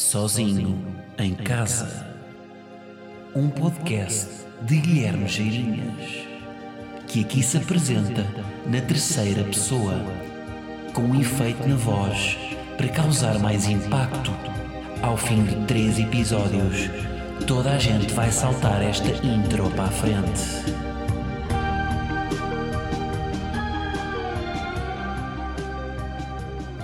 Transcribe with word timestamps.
Sozinho 0.00 0.82
em 1.18 1.34
Casa. 1.34 2.06
Um 3.36 3.50
podcast 3.50 4.46
de 4.62 4.78
Guilherme 4.78 5.28
Geirinhas, 5.28 6.26
que 7.06 7.20
aqui 7.20 7.42
se 7.42 7.58
apresenta 7.58 8.24
na 8.66 8.80
terceira 8.80 9.44
pessoa, 9.44 9.94
com 10.94 11.02
um 11.02 11.20
efeito 11.20 11.68
na 11.68 11.76
voz 11.76 12.38
para 12.78 12.88
causar 12.88 13.38
mais 13.38 13.68
impacto. 13.68 14.32
Ao 15.02 15.18
fim 15.18 15.44
de 15.44 15.66
três 15.66 15.98
episódios, 15.98 16.88
toda 17.46 17.70
a 17.70 17.78
gente 17.78 18.12
vai 18.14 18.32
saltar 18.32 18.82
esta 18.82 19.10
intro 19.24 19.70
para 19.72 19.84
a 19.84 19.88
frente. 19.88 20.42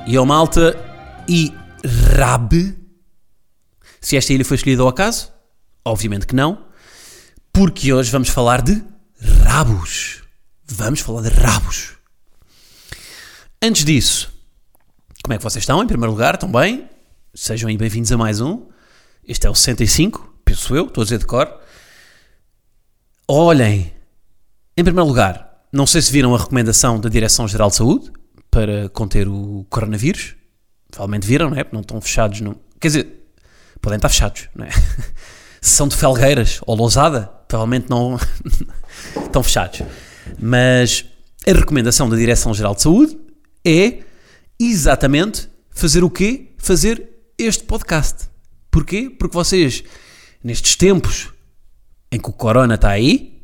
E 0.06 0.16
ao 0.16 0.26
malta 0.26 0.76
e 1.26 1.52
Rab. 2.14 2.85
Se 4.06 4.16
esta 4.16 4.32
ilha 4.32 4.44
foi 4.44 4.54
escolhida 4.54 4.82
ao 4.82 4.88
acaso? 4.88 5.32
Obviamente 5.84 6.28
que 6.28 6.34
não. 6.36 6.64
Porque 7.52 7.92
hoje 7.92 8.08
vamos 8.08 8.28
falar 8.28 8.62
de 8.62 8.80
rabos. 9.42 10.22
Vamos 10.64 11.00
falar 11.00 11.22
de 11.22 11.30
rabos. 11.30 11.94
Antes 13.60 13.84
disso, 13.84 14.32
como 15.24 15.34
é 15.34 15.38
que 15.38 15.42
vocês 15.42 15.60
estão? 15.60 15.82
Em 15.82 15.88
primeiro 15.88 16.12
lugar, 16.12 16.34
estão 16.34 16.48
bem? 16.48 16.88
Sejam 17.34 17.68
aí 17.68 17.76
bem-vindos 17.76 18.12
a 18.12 18.16
mais 18.16 18.40
um. 18.40 18.68
Este 19.26 19.48
é 19.48 19.50
o 19.50 19.56
65, 19.56 20.38
penso 20.44 20.76
eu, 20.76 20.86
estou 20.86 21.02
a 21.02 21.04
dizer 21.04 21.18
de 21.18 21.26
cor. 21.26 21.60
Olhem, 23.26 23.92
em 24.76 24.84
primeiro 24.84 25.08
lugar, 25.08 25.64
não 25.72 25.84
sei 25.84 26.00
se 26.00 26.12
viram 26.12 26.32
a 26.32 26.38
recomendação 26.38 27.00
da 27.00 27.08
Direção-Geral 27.08 27.70
de 27.70 27.74
Saúde 27.74 28.12
para 28.52 28.88
conter 28.90 29.26
o 29.26 29.66
coronavírus. 29.68 30.36
Provavelmente 30.92 31.26
viram, 31.26 31.50
não 31.50 31.56
é? 31.56 31.64
Porque 31.64 31.74
não 31.74 31.80
estão 31.80 32.00
fechados. 32.00 32.40
No... 32.40 32.56
Quer 32.78 32.86
dizer, 32.86 33.15
podem 33.86 33.98
estar 33.98 34.08
fechados, 34.08 34.48
não 34.52 34.66
é? 34.66 34.70
Se 35.62 35.76
são 35.76 35.86
de 35.86 35.94
Felgueiras 35.94 36.60
ou 36.66 36.74
Lousada, 36.74 37.30
provavelmente 37.46 37.88
não 37.88 38.18
estão 39.24 39.44
fechados. 39.44 39.82
Mas 40.40 41.04
a 41.46 41.52
recomendação 41.52 42.10
da 42.10 42.16
Direção-Geral 42.16 42.74
de 42.74 42.82
Saúde 42.82 43.16
é 43.64 44.02
exatamente 44.58 45.48
fazer 45.70 46.02
o 46.02 46.10
quê? 46.10 46.52
Fazer 46.58 47.10
este 47.38 47.62
podcast. 47.62 48.28
Porquê? 48.72 49.08
Porque 49.08 49.34
vocês, 49.34 49.84
nestes 50.42 50.74
tempos 50.74 51.32
em 52.10 52.18
que 52.18 52.28
o 52.28 52.32
corona 52.32 52.74
está 52.74 52.90
aí, 52.90 53.40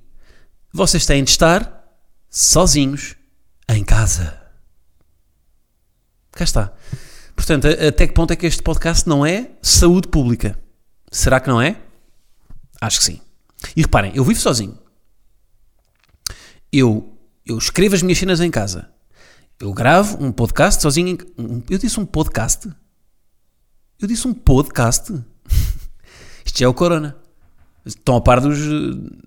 vocês 0.73 1.07
têm 1.07 1.23
de 1.23 1.31
estar 1.31 1.87
sozinhos 2.29 3.15
em 3.69 3.85
casa. 3.85 4.41
Cá 6.33 6.43
está. 6.43 6.73
Portanto, 7.43 7.67
até 7.67 8.07
que 8.07 8.15
ponto 8.15 8.31
é 8.33 8.37
que 8.37 8.47
este 8.47 8.62
podcast 8.62 9.09
não 9.09 9.27
é 9.27 9.51
saúde 9.61 10.07
pública? 10.07 10.57
Será 11.11 11.41
que 11.41 11.48
não 11.48 11.61
é? 11.61 11.77
Acho 12.81 12.98
que 13.01 13.05
sim. 13.05 13.21
E 13.75 13.83
reparem, 13.83 14.12
eu 14.15 14.25
vivo 14.25 14.39
sozinho. 14.39 14.79
Eu, 16.73 17.19
eu 17.45 17.59
escrevo 17.59 17.97
as 17.97 18.03
minhas 18.03 18.19
cenas 18.19 18.41
em 18.41 18.48
casa. 18.48 18.89
Eu 19.59 19.73
gravo 19.73 20.23
um 20.25 20.31
podcast 20.31 20.81
sozinho. 20.81 21.09
Em... 21.09 21.19
um- 21.37 21.63
Eu 21.69 21.79
disse 21.79 21.98
um 21.98 22.07
podcast? 22.07 22.70
Eu 24.01 24.07
disse 24.07 24.29
um 24.29 24.33
podcast? 24.35 25.13
Isto 26.47 26.61
já 26.61 26.67
é 26.67 26.69
o 26.69 26.75
corona. 26.75 27.17
Estão 27.85 28.15
a 28.15 28.20
par 28.20 28.41
dos, 28.41 28.59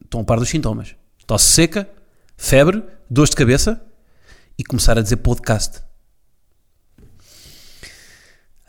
estão 0.05 0.21
a 0.21 0.23
par 0.23 0.39
dos 0.39 0.47
sintomas. 0.47 0.95
Tosse 1.27 1.52
seca, 1.52 1.89
febre, 2.38 2.81
dor 3.09 3.27
de 3.27 3.36
cabeça 3.36 3.86
e 4.58 4.63
começar 4.63 4.97
a 4.97 5.02
dizer 5.02 5.17
podcast. 5.17 5.83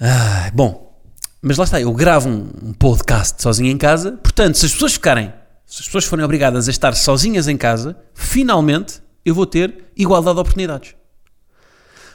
Ah, 0.00 0.50
bom, 0.52 0.86
mas 1.40 1.56
lá 1.56 1.64
está, 1.64 1.80
eu 1.80 1.92
gravo 1.92 2.28
um, 2.28 2.50
um 2.62 2.72
podcast 2.72 3.40
sozinho 3.40 3.70
em 3.70 3.78
casa, 3.78 4.12
portanto, 4.12 4.56
se 4.56 4.66
as 4.66 4.72
pessoas 4.72 4.92
ficarem, 4.94 5.32
se 5.64 5.80
as 5.80 5.86
pessoas 5.86 6.04
forem 6.04 6.24
obrigadas 6.24 6.68
a 6.68 6.70
estar 6.70 6.94
sozinhas 6.94 7.48
em 7.48 7.56
casa, 7.56 7.96
finalmente 8.14 9.00
eu 9.24 9.34
vou 9.34 9.46
ter 9.46 9.90
igualdade 9.96 10.34
de 10.34 10.40
oportunidades. 10.40 10.94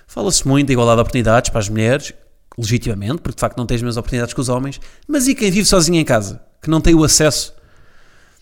Fala-se 0.06 0.48
muito 0.48 0.68
de 0.68 0.74
igualdade 0.74 0.98
de 0.98 1.02
oportunidades 1.02 1.50
para 1.50 1.60
as 1.60 1.70
mulheres, 1.70 2.14
legitimamente, 2.58 3.22
porque 3.22 3.36
de 3.36 3.42
facto 3.42 3.58
não 3.58 3.66
têm 3.66 3.76
as 3.76 3.82
mesmas 3.82 3.98
oportunidades 3.98 4.34
que 4.34 4.42
os 4.42 4.50
homens, 4.50 4.80
mas 5.08 5.28
e 5.28 5.34
quem 5.34 5.50
vive 5.50 5.68
sozinho 5.68 5.98
em 5.98 6.06
casa, 6.06 6.44
que 6.62 6.70
não 6.70 6.82
tem 6.82 6.94
o 6.94 7.04
acesso, 7.04 7.54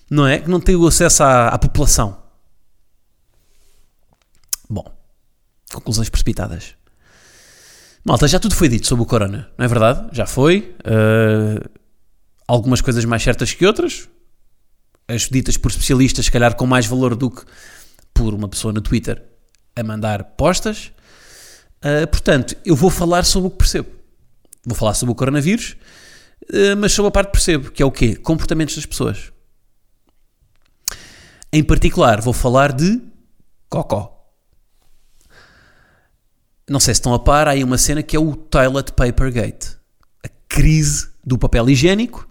não 0.10 0.28
é? 0.28 0.40
Que 0.40 0.50
não 0.50 0.60
tem 0.60 0.76
o 0.76 0.88
acesso 0.88 1.24
à, 1.24 1.50
à 1.50 1.58
população. 1.58 2.18
Bom, 4.70 4.86
conclusões 5.72 6.10
precipitadas. 6.10 6.76
Malta, 8.04 8.28
já 8.28 8.40
tudo 8.40 8.56
foi 8.56 8.70
dito 8.70 8.88
sobre 8.88 9.04
o 9.04 9.06
corona, 9.06 9.50
não 9.58 9.66
é 9.66 9.68
verdade? 9.68 10.08
Já 10.12 10.26
foi. 10.26 10.76
Uh, 10.80 11.70
algumas 12.48 12.82
coisas 12.82 13.04
mais 13.06 13.22
certas 13.22 13.54
que 13.54 13.66
outras. 13.66 14.08
As 15.08 15.24
ditas 15.24 15.58
por 15.58 15.70
especialistas, 15.70 16.26
se 16.26 16.32
calhar 16.32 16.56
com 16.56 16.66
mais 16.66 16.86
valor 16.86 17.16
do 17.16 17.30
que 17.30 17.44
por 18.14 18.34
uma 18.34 18.48
pessoa 18.48 18.74
no 18.74 18.82
Twitter 18.82 19.24
a 19.76 19.84
mandar 19.84 20.24
postas. 20.24 20.92
Uh, 21.84 22.08
portanto, 22.08 22.56
eu 22.66 22.76
vou 22.76 22.90
falar 22.90 23.26
sobre 23.26 23.48
o 23.48 23.52
que 23.52 23.58
percebo. 23.58 23.90
Vou 24.66 24.76
falar 24.76 24.94
sobre 24.94 25.12
o 25.12 25.16
coronavírus, 25.16 25.76
uh, 26.44 26.78
mas 26.78 26.92
sobre 26.92 27.10
a 27.10 27.12
parte 27.12 27.28
que 27.28 27.34
percebo, 27.34 27.72
que 27.72 27.82
é 27.82 27.86
o 27.86 27.92
quê? 27.92 28.16
Comportamentos 28.16 28.76
das 28.76 28.86
pessoas. 28.86 29.32
Em 31.52 31.64
particular, 31.64 32.22
vou 32.22 32.34
falar 32.34 32.72
de 32.72 33.02
cocó. 33.70 34.19
Não 36.70 36.80
sei 36.80 36.94
se 36.94 37.00
estão 37.00 37.14
a 37.14 37.20
par, 37.20 37.48
há 37.48 37.52
aí 37.52 37.64
uma 37.64 37.78
cena 37.78 38.04
que 38.04 38.16
é 38.16 38.20
o 38.20 38.36
Toilet 38.36 38.94
Paper 38.94 39.34
Gate. 39.34 39.66
A 40.24 40.30
crise 40.48 41.10
do 41.26 41.38
papel 41.38 41.70
higiênico 41.70 42.28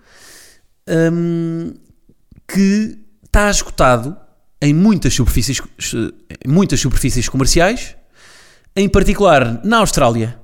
hum, 0.88 1.74
que 2.46 2.98
está 3.24 3.50
esgotado 3.50 4.16
em 4.62 4.72
muitas 4.72 5.14
superfícies, 5.14 5.60
em 6.44 6.48
muitas 6.48 6.80
superfícies 6.80 7.28
comerciais, 7.28 7.96
em 8.76 8.88
particular 8.88 9.60
na 9.64 9.78
Austrália, 9.78 10.40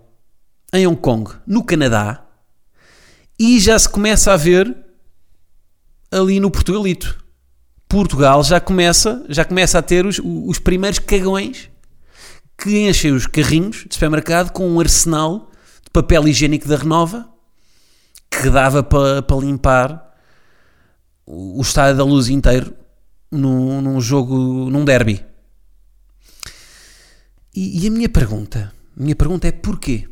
em 0.73 0.87
Hong 0.87 1.01
Kong, 1.01 1.31
no 1.47 1.65
Canadá, 1.65 2.25
e 3.39 3.61
já 3.61 3.79
se 3.79 3.89
começa 3.89 4.33
a 4.33 4.37
ver 4.37 4.77
ali 6.11 6.41
no 6.41 6.51
Portugalito. 6.51 7.25
Portugal 7.89 8.43
já 8.43 8.61
começa, 8.61 9.25
já 9.29 9.45
começa 9.45 9.79
a 9.79 9.83
ter 9.83 10.05
os, 10.05 10.21
os 10.25 10.59
primeiros 10.59 10.99
cagões 10.99 11.71
que 12.57 12.89
enchem 12.89 13.13
os 13.13 13.27
carrinhos 13.27 13.85
de 13.89 13.95
supermercado 13.95 14.53
com 14.53 14.69
um 14.69 14.81
arsenal 14.81 15.51
de 15.85 15.91
papel 15.93 16.29
higiênico 16.29 16.69
da 16.69 16.77
Renova 16.77 17.29
que 18.31 18.51
dava 18.51 18.83
para 18.83 19.23
pa 19.23 19.37
limpar 19.37 20.15
o, 21.27 21.61
estádio 21.61 21.97
da 21.97 22.05
luz 22.05 22.29
inteiro 22.29 22.75
num, 23.31 23.81
num 23.81 24.01
jogo, 24.01 24.37
num 24.71 24.85
derby. 24.85 25.25
E, 27.55 27.85
e 27.85 27.87
a 27.87 27.91
minha 27.91 28.09
pergunta, 28.09 28.73
a 28.99 29.03
minha 29.03 29.15
pergunta 29.15 29.47
é 29.47 29.53
porquê? 29.53 30.09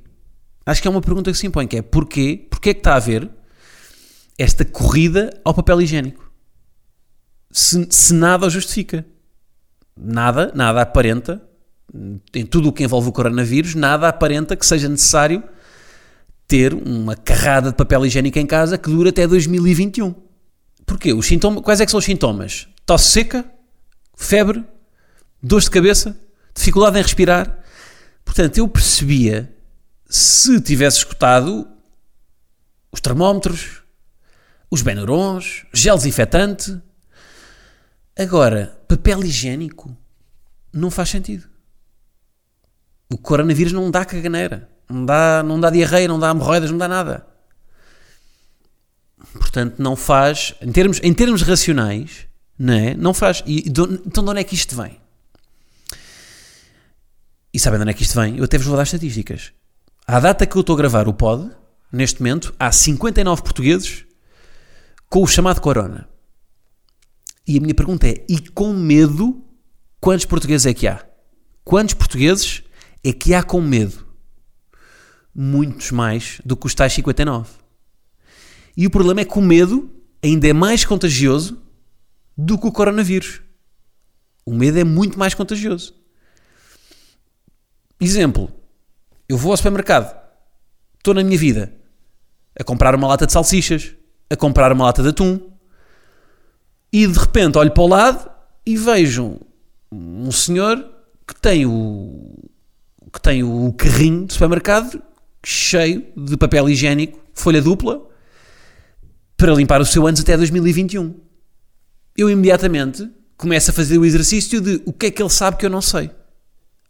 Acho 0.64 0.80
que 0.80 0.88
é 0.88 0.90
uma 0.90 1.00
pergunta 1.00 1.30
que 1.30 1.36
se 1.36 1.46
impõe, 1.46 1.66
que 1.66 1.76
é 1.76 1.82
porquê, 1.82 2.46
porquê 2.48 2.70
é 2.70 2.74
que 2.74 2.80
está 2.80 2.92
a 2.92 2.96
haver 2.96 3.28
esta 4.38 4.64
corrida 4.64 5.30
ao 5.44 5.52
papel 5.52 5.82
higiênico? 5.82 6.30
Se, 7.50 7.86
se 7.90 8.14
nada 8.14 8.46
o 8.46 8.50
justifica. 8.50 9.04
Nada, 9.94 10.50
nada 10.54 10.80
aparenta 10.80 11.42
em 12.34 12.46
tudo 12.46 12.68
o 12.68 12.72
que 12.72 12.84
envolve 12.84 13.08
o 13.08 13.12
coronavírus, 13.12 13.74
nada 13.74 14.08
aparenta 14.08 14.56
que 14.56 14.64
seja 14.64 14.88
necessário 14.88 15.42
ter 16.48 16.74
uma 16.74 17.16
carrada 17.16 17.70
de 17.70 17.76
papel 17.76 18.04
higiênico 18.04 18.38
em 18.38 18.46
casa 18.46 18.76
que 18.76 18.90
dure 18.90 19.10
até 19.10 19.26
2021. 19.26 20.14
Porquê? 20.84 21.12
Os 21.12 21.26
sintomas, 21.26 21.62
quais 21.62 21.80
é 21.80 21.84
que 21.84 21.90
são 21.90 21.98
os 21.98 22.04
sintomas? 22.04 22.68
Tosse 22.84 23.10
seca, 23.10 23.44
febre, 24.16 24.64
dores 25.42 25.64
de 25.64 25.70
cabeça, 25.70 26.18
dificuldade 26.54 26.98
em 26.98 27.02
respirar. 27.02 27.58
Portanto, 28.24 28.58
eu 28.58 28.68
percebia 28.68 29.52
se 30.08 30.60
tivesse 30.60 30.98
escutado 30.98 31.66
os 32.92 33.00
termómetros, 33.00 33.82
os 34.70 34.82
Benurons, 34.82 35.64
gel 35.72 35.96
desinfetante. 35.96 36.80
Agora, 38.18 38.78
papel 38.86 39.24
higiênico 39.24 39.96
não 40.72 40.90
faz 40.90 41.08
sentido. 41.08 41.51
O 43.12 43.18
coronavírus 43.18 43.72
não 43.72 43.90
dá 43.90 44.04
caganeira, 44.04 44.70
não 44.88 45.04
dá, 45.04 45.42
não 45.42 45.60
dá 45.60 45.68
diarreia, 45.68 46.08
não 46.08 46.18
dá 46.18 46.30
hemorroidas, 46.30 46.70
não 46.70 46.78
dá 46.78 46.88
nada. 46.88 47.26
Portanto, 49.34 49.76
não 49.78 49.94
faz, 49.94 50.54
em 50.62 50.72
termos, 50.72 50.98
em 51.02 51.12
termos 51.12 51.42
racionais, 51.42 52.26
não, 52.58 52.72
é? 52.72 52.94
não 52.94 53.12
faz. 53.12 53.42
E, 53.46 53.68
então, 53.68 54.24
de 54.24 54.30
onde 54.30 54.40
é 54.40 54.44
que 54.44 54.54
isto 54.54 54.74
vem? 54.74 54.98
E 57.52 57.58
sabem 57.58 57.78
de 57.78 57.82
onde 57.82 57.90
é 57.90 57.94
que 57.94 58.02
isto 58.02 58.18
vem? 58.18 58.38
Eu 58.38 58.44
até 58.44 58.56
vos 58.56 58.66
vou 58.66 58.76
dar 58.76 58.84
estatísticas. 58.84 59.52
À 60.06 60.18
data 60.18 60.46
que 60.46 60.56
eu 60.56 60.60
estou 60.60 60.74
a 60.74 60.78
gravar 60.78 61.06
o 61.06 61.12
pod, 61.12 61.50
neste 61.92 62.20
momento, 62.20 62.54
há 62.58 62.72
59 62.72 63.42
portugueses 63.42 64.06
com 65.10 65.22
o 65.22 65.26
chamado 65.26 65.60
corona. 65.60 66.08
E 67.46 67.58
a 67.58 67.60
minha 67.60 67.74
pergunta 67.74 68.08
é: 68.08 68.24
e 68.26 68.38
com 68.38 68.72
medo, 68.72 69.44
quantos 70.00 70.24
portugueses 70.24 70.64
é 70.64 70.72
que 70.72 70.88
há? 70.88 71.04
Quantos 71.62 71.94
portugueses 71.94 72.61
é 73.04 73.12
que 73.12 73.34
há 73.34 73.42
com 73.42 73.60
medo? 73.60 74.06
Muitos 75.34 75.90
mais 75.90 76.40
do 76.44 76.56
que 76.56 76.66
os 76.66 76.74
tais 76.74 76.92
59. 76.92 77.50
E 78.76 78.86
o 78.86 78.90
problema 78.90 79.20
é 79.20 79.24
que 79.24 79.38
o 79.38 79.42
medo 79.42 79.90
ainda 80.22 80.46
é 80.46 80.52
mais 80.52 80.84
contagioso 80.84 81.60
do 82.36 82.58
que 82.58 82.66
o 82.66 82.72
coronavírus. 82.72 83.40
O 84.44 84.54
medo 84.54 84.78
é 84.78 84.84
muito 84.84 85.18
mais 85.18 85.34
contagioso. 85.34 85.94
Exemplo, 88.00 88.50
eu 89.28 89.36
vou 89.36 89.52
ao 89.52 89.56
supermercado, 89.56 90.14
estou 90.98 91.14
na 91.14 91.22
minha 91.22 91.38
vida 91.38 91.72
a 92.58 92.64
comprar 92.64 92.94
uma 92.94 93.06
lata 93.06 93.26
de 93.26 93.32
salsichas, 93.32 93.94
a 94.28 94.36
comprar 94.36 94.72
uma 94.72 94.84
lata 94.84 95.02
de 95.02 95.10
atum, 95.10 95.40
e 96.92 97.06
de 97.06 97.18
repente 97.18 97.56
olho 97.56 97.70
para 97.70 97.82
o 97.82 97.86
lado 97.86 98.30
e 98.66 98.76
vejo 98.76 99.40
um 99.90 100.30
senhor 100.32 100.84
que 101.26 101.34
tem 101.40 101.64
o 101.64 102.50
que 103.12 103.20
tem 103.20 103.42
o 103.42 103.72
carrinho 103.72 104.26
de 104.26 104.32
supermercado 104.32 105.02
cheio 105.44 106.06
de 106.16 106.36
papel 106.36 106.68
higiênico, 106.68 107.20
folha 107.34 107.60
dupla, 107.60 108.00
para 109.36 109.52
limpar 109.54 109.80
o 109.80 109.86
seu 109.86 110.06
anos 110.06 110.20
até 110.20 110.36
2021. 110.36 111.14
Eu 112.16 112.30
imediatamente 112.30 113.08
começo 113.36 113.70
a 113.70 113.74
fazer 113.74 113.98
o 113.98 114.04
exercício 114.04 114.60
de 114.60 114.80
o 114.86 114.92
que 114.92 115.06
é 115.06 115.10
que 115.10 115.20
ele 115.22 115.30
sabe 115.30 115.56
que 115.56 115.66
eu 115.66 115.70
não 115.70 115.82
sei. 115.82 116.10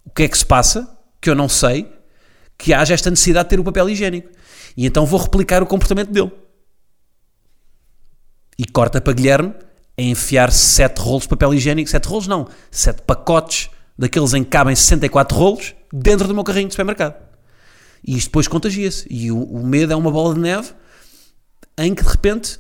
O 0.04 0.10
que 0.10 0.24
é 0.24 0.28
que 0.28 0.36
se 0.36 0.44
passa 0.44 0.88
que 1.20 1.30
eu 1.30 1.34
não 1.34 1.48
sei 1.48 1.90
que 2.58 2.72
haja 2.72 2.94
esta 2.94 3.10
necessidade 3.10 3.46
de 3.46 3.50
ter 3.50 3.60
o 3.60 3.64
papel 3.64 3.88
higiênico. 3.88 4.28
E 4.76 4.86
então 4.86 5.06
vou 5.06 5.18
replicar 5.18 5.62
o 5.62 5.66
comportamento 5.66 6.10
dele. 6.10 6.30
E 8.58 8.64
corta 8.66 9.00
para 9.00 9.12
Guilherme 9.12 9.54
a 9.98 10.02
enfiar 10.02 10.52
sete 10.52 11.00
rolos 11.00 11.22
de 11.22 11.28
papel 11.30 11.54
higiênico, 11.54 11.90
sete 11.90 12.06
rolos 12.06 12.26
não, 12.26 12.48
sete 12.70 13.02
pacotes 13.02 13.70
daqueles 13.98 14.34
em 14.34 14.44
que 14.44 14.50
cabem 14.50 14.74
64 14.74 15.36
rolos 15.36 15.74
dentro 15.92 16.26
do 16.26 16.34
meu 16.34 16.44
carrinho 16.44 16.68
de 16.68 16.74
supermercado. 16.74 17.14
E 18.04 18.16
isto 18.16 18.28
depois 18.28 18.48
contagia-se. 18.48 19.06
E 19.10 19.30
o, 19.30 19.42
o, 19.42 19.66
medo 19.66 19.92
é 19.92 19.96
uma 19.96 20.10
bola 20.10 20.34
de 20.34 20.40
neve 20.40 20.72
em 21.78 21.94
que 21.94 22.02
de 22.02 22.08
repente 22.08 22.58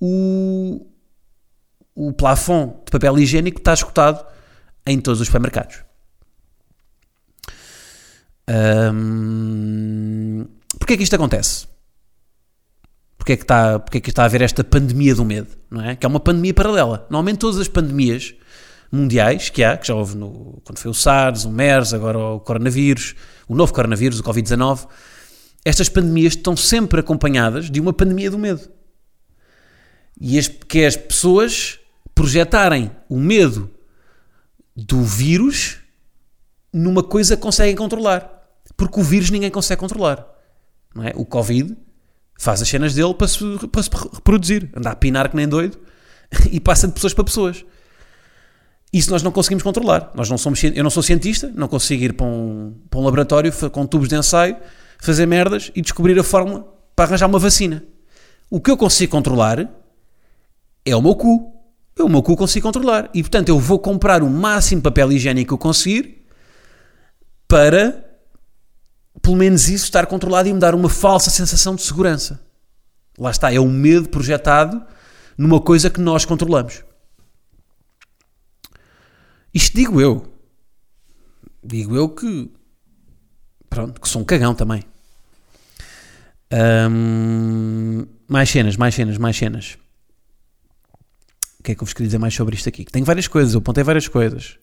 o, 0.00 0.86
o 1.94 2.12
plafond 2.12 2.74
de 2.84 2.90
papel 2.90 3.18
higiênico 3.18 3.58
está 3.58 3.74
escutado 3.74 4.24
em 4.86 5.00
todos 5.00 5.20
os 5.20 5.26
supermercados. 5.26 5.82
Hum, 8.94 10.46
Porquê 10.78 10.94
é 10.94 10.96
que 10.96 11.02
isto 11.04 11.14
acontece? 11.14 11.66
Porquê 13.16 13.34
é 13.34 13.36
que, 13.36 13.44
está, 13.44 13.78
porquê 13.78 13.98
é 13.98 14.00
que 14.00 14.10
está 14.10 14.22
a 14.22 14.26
haver 14.26 14.42
esta 14.42 14.64
pandemia 14.64 15.14
do 15.14 15.24
medo? 15.24 15.56
Não 15.70 15.80
é? 15.80 15.94
Que 15.94 16.04
é 16.04 16.08
uma 16.08 16.18
pandemia 16.18 16.52
paralela. 16.52 17.06
Normalmente 17.08 17.38
todas 17.38 17.60
as 17.60 17.68
pandemias 17.68 18.34
mundiais 18.92 19.48
que 19.48 19.64
há, 19.64 19.76
que 19.76 19.88
já 19.88 19.94
houve 19.94 20.16
no, 20.16 20.60
quando 20.64 20.78
foi 20.78 20.90
o 20.90 20.94
SARS, 20.94 21.46
o 21.46 21.50
MERS, 21.50 21.94
agora 21.94 22.18
o 22.18 22.40
coronavírus, 22.40 23.14
o 23.48 23.54
novo 23.54 23.72
coronavírus, 23.72 24.20
o 24.20 24.22
Covid-19, 24.22 24.86
estas 25.64 25.88
pandemias 25.88 26.34
estão 26.34 26.54
sempre 26.54 27.00
acompanhadas 27.00 27.70
de 27.70 27.80
uma 27.80 27.92
pandemia 27.92 28.30
do 28.30 28.38
medo. 28.38 28.68
E 30.20 30.38
as, 30.38 30.46
que 30.46 30.80
é 30.80 30.86
as 30.86 30.96
pessoas 30.96 31.78
projetarem 32.14 32.90
o 33.08 33.18
medo 33.18 33.70
do 34.76 35.02
vírus 35.02 35.78
numa 36.72 37.02
coisa 37.02 37.36
que 37.36 37.42
conseguem 37.42 37.74
controlar. 37.74 38.30
Porque 38.76 39.00
o 39.00 39.02
vírus 39.02 39.30
ninguém 39.30 39.50
consegue 39.50 39.80
controlar. 39.80 40.26
Não 40.94 41.04
é? 41.04 41.12
O 41.16 41.24
Covid 41.24 41.76
faz 42.38 42.60
as 42.60 42.68
cenas 42.68 42.94
dele 42.94 43.14
para 43.14 43.28
se, 43.28 43.38
para 43.68 43.82
se 43.82 43.90
reproduzir. 44.12 44.70
Anda 44.76 44.90
a 44.90 44.96
pinar 44.96 45.30
que 45.30 45.36
nem 45.36 45.48
doido 45.48 45.78
e 46.50 46.60
passa 46.60 46.86
de 46.86 46.92
pessoas 46.92 47.14
para 47.14 47.24
pessoas. 47.24 47.64
Isso 48.92 49.10
nós 49.10 49.22
não 49.22 49.32
conseguimos 49.32 49.62
controlar. 49.62 50.10
Nós 50.14 50.28
não 50.28 50.36
somos, 50.36 50.62
eu 50.62 50.84
não 50.84 50.90
sou 50.90 51.02
cientista, 51.02 51.50
não 51.54 51.66
consigo 51.66 52.04
ir 52.04 52.12
para 52.12 52.26
um, 52.26 52.74
para 52.90 53.00
um 53.00 53.04
laboratório 53.04 53.52
com 53.70 53.86
tubos 53.86 54.08
de 54.08 54.16
ensaio, 54.16 54.56
fazer 54.98 55.26
merdas 55.26 55.70
e 55.74 55.80
descobrir 55.80 56.18
a 56.18 56.22
fórmula 56.22 56.66
para 56.94 57.06
arranjar 57.06 57.26
uma 57.26 57.38
vacina. 57.38 57.82
O 58.50 58.60
que 58.60 58.70
eu 58.70 58.76
consigo 58.76 59.10
controlar 59.12 59.66
é 60.84 60.94
o 60.94 61.00
meu 61.00 61.14
cu. 61.14 61.54
Eu, 61.96 62.06
o 62.06 62.08
meu 62.08 62.22
cu 62.22 62.36
consigo 62.36 62.66
controlar. 62.66 63.08
E 63.14 63.22
portanto 63.22 63.48
eu 63.48 63.58
vou 63.58 63.78
comprar 63.78 64.22
o 64.22 64.28
máximo 64.28 64.80
de 64.80 64.84
papel 64.84 65.10
higiênico 65.10 65.48
que 65.48 65.54
eu 65.54 65.58
conseguir 65.58 66.26
para 67.48 68.04
pelo 69.22 69.36
menos 69.36 69.68
isso 69.68 69.84
estar 69.84 70.06
controlado 70.06 70.48
e 70.48 70.52
me 70.52 70.58
dar 70.58 70.74
uma 70.74 70.88
falsa 70.88 71.30
sensação 71.30 71.74
de 71.74 71.82
segurança. 71.82 72.40
Lá 73.18 73.30
está, 73.30 73.52
é 73.52 73.60
o 73.60 73.68
medo 73.68 74.08
projetado 74.08 74.82
numa 75.36 75.60
coisa 75.60 75.88
que 75.88 76.00
nós 76.00 76.24
controlamos. 76.24 76.82
Isto 79.54 79.76
digo 79.76 80.00
eu. 80.00 80.32
Digo 81.62 81.96
eu 81.96 82.08
que. 82.08 82.50
Pronto, 83.68 84.00
que 84.00 84.08
sou 84.08 84.22
um 84.22 84.24
cagão 84.24 84.54
também. 84.54 84.84
Um, 86.90 88.06
mais 88.28 88.50
cenas, 88.50 88.76
mais 88.76 88.94
cenas, 88.94 89.16
mais 89.16 89.36
cenas. 89.36 89.78
O 91.58 91.62
que 91.62 91.72
é 91.72 91.74
que 91.74 91.82
eu 91.82 91.86
vos 91.86 91.94
queria 91.94 92.08
dizer 92.08 92.18
mais 92.18 92.34
sobre 92.34 92.56
isto 92.56 92.68
aqui? 92.68 92.84
Tenho 92.84 93.04
várias 93.04 93.28
coisas, 93.28 93.54
eu 93.54 93.58
apontei 93.58 93.84
várias 93.84 94.08
coisas. 94.08 94.58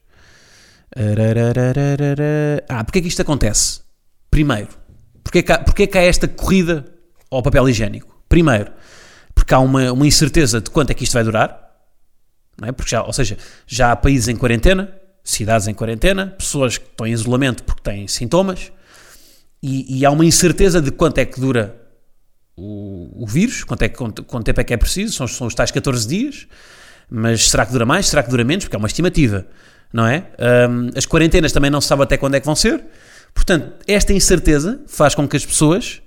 Ah, 2.68 2.84
porque 2.84 3.00
é 3.00 3.02
que 3.02 3.08
isto 3.08 3.22
acontece? 3.22 3.82
Primeiro, 4.30 4.70
porque 5.24 5.40
é 5.40 5.44
que 5.44 5.52
há, 5.52 5.60
porque 5.60 5.84
é 5.84 5.88
que 5.88 5.98
há 5.98 6.02
esta 6.02 6.28
corrida 6.28 6.86
ao 7.32 7.42
papel 7.42 7.70
higiênico? 7.70 8.22
Primeiro, 8.28 8.72
porque 9.34 9.54
há 9.54 9.60
uma, 9.60 9.92
uma 9.92 10.06
incerteza 10.06 10.62
de 10.62 10.70
quanto 10.70 10.92
é 10.92 10.94
que 10.94 11.04
isto 11.04 11.14
vai 11.14 11.24
durar. 11.24 11.69
É? 12.64 12.72
porque 12.72 12.92
já, 12.92 13.04
ou 13.04 13.14
seja, 13.14 13.38
já 13.66 13.92
há 13.92 13.96
países 13.96 14.28
em 14.28 14.36
quarentena, 14.36 14.94
cidades 15.24 15.68
em 15.68 15.74
quarentena, 15.74 16.28
pessoas 16.38 16.78
que 16.78 16.86
estão 16.86 17.08
em 17.08 17.12
isolamento 17.12 17.64
porque 17.64 17.82
têm 17.82 18.08
sintomas, 18.08 18.72
e, 19.62 20.00
e 20.00 20.06
há 20.06 20.12
uma 20.12 20.26
incerteza 20.26 20.82
de 20.82 20.92
quanto 20.92 21.18
é 21.18 21.26
que 21.26 21.40
dura 21.40 21.76
o, 22.56 23.24
o 23.24 23.28
vírus, 23.28 23.64
quanto, 23.64 23.84
é, 23.84 23.90
quanto, 23.90 24.24
quanto 24.24 24.46
tempo 24.46 24.60
é 24.60 24.64
que 24.64 24.74
é 24.74 24.78
preciso, 24.78 25.14
são, 25.14 25.28
são 25.28 25.48
os 25.48 25.56
tais 25.56 25.72
14 25.72 26.08
dias, 26.08 26.48
mas 27.10 27.50
será 27.50 27.66
que 27.66 27.72
dura 27.72 27.86
mais, 27.86 28.08
será 28.08 28.22
que 28.24 28.30
dura 28.30 28.44
menos, 28.44 28.66
porque 28.66 28.76
é 28.76 28.80
uma 28.80 28.88
estimativa, 28.88 29.46
não 29.92 30.06
é? 30.06 30.28
Um, 30.70 30.90
as 30.96 31.06
quarentenas 31.06 31.52
também 31.52 31.72
não 31.72 31.82
se 31.82 31.88
sabe 31.88 32.04
até 32.04 32.18
quando 32.18 32.36
é 32.36 32.40
que 32.40 32.46
vão 32.46 32.56
ser, 32.56 32.84
portanto, 33.34 33.74
esta 33.88 34.14
incerteza 34.14 34.82
faz 34.88 35.16
com 35.16 35.28
que 35.28 35.36
as 35.36 35.46
pessoas 35.46 36.02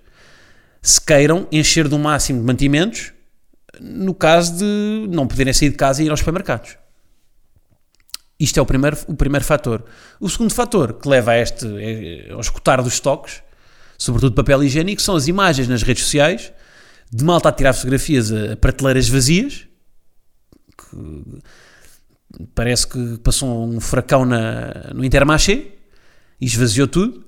se 0.81 1.00
queiram 1.00 1.46
encher 1.52 1.88
do 1.88 1.99
máximo 1.99 2.40
de 2.40 2.46
mantimentos 2.46 3.12
no 3.80 4.14
caso 4.14 4.56
de 4.56 5.08
não 5.08 5.26
poderem 5.26 5.52
sair 5.52 5.70
de 5.70 5.76
casa 5.76 6.02
e 6.02 6.06
ir 6.06 6.10
aos 6.10 6.20
supermercados. 6.20 6.76
Isto 8.38 8.58
é 8.58 8.62
o 8.62 8.66
primeiro, 8.66 8.98
o 9.06 9.14
primeiro 9.14 9.44
fator. 9.44 9.84
O 10.20 10.28
segundo 10.28 10.52
fator 10.52 10.94
que 10.94 11.08
leva 11.08 11.32
a 11.32 11.38
este, 11.38 11.66
ao 12.30 12.40
escutar 12.40 12.82
dos 12.82 12.94
estoques, 12.94 13.42
sobretudo 13.96 14.34
papel 14.34 14.64
higiênico, 14.64 15.00
são 15.00 15.14
as 15.14 15.28
imagens 15.28 15.69
nas 15.69 15.82
redes 15.82 16.04
sociais 16.04 16.52
de 17.12 17.25
malta 17.25 17.50
a 17.50 17.52
tirar 17.52 17.75
fotografias 17.75 18.32
a 18.32 18.56
prateleiras 18.56 19.08
vazias, 19.08 19.66
que 20.76 21.42
parece 22.54 22.87
que 22.87 23.18
passou 23.18 23.66
um 23.66 23.78
furacão 23.80 24.25
na, 24.25 24.90
no 24.94 25.04
Intermarché 25.04 25.73
e 26.40 26.47
esvaziou 26.47 26.88
tudo. 26.88 27.18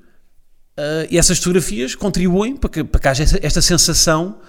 Uh, 0.76 1.06
e 1.08 1.18
essas 1.18 1.38
fotografias 1.38 1.94
contribuem 1.94 2.56
para 2.56 2.70
que, 2.70 2.82
para 2.82 3.00
que 3.00 3.08
haja 3.08 3.24
esta 3.42 3.62
sensação 3.62 4.40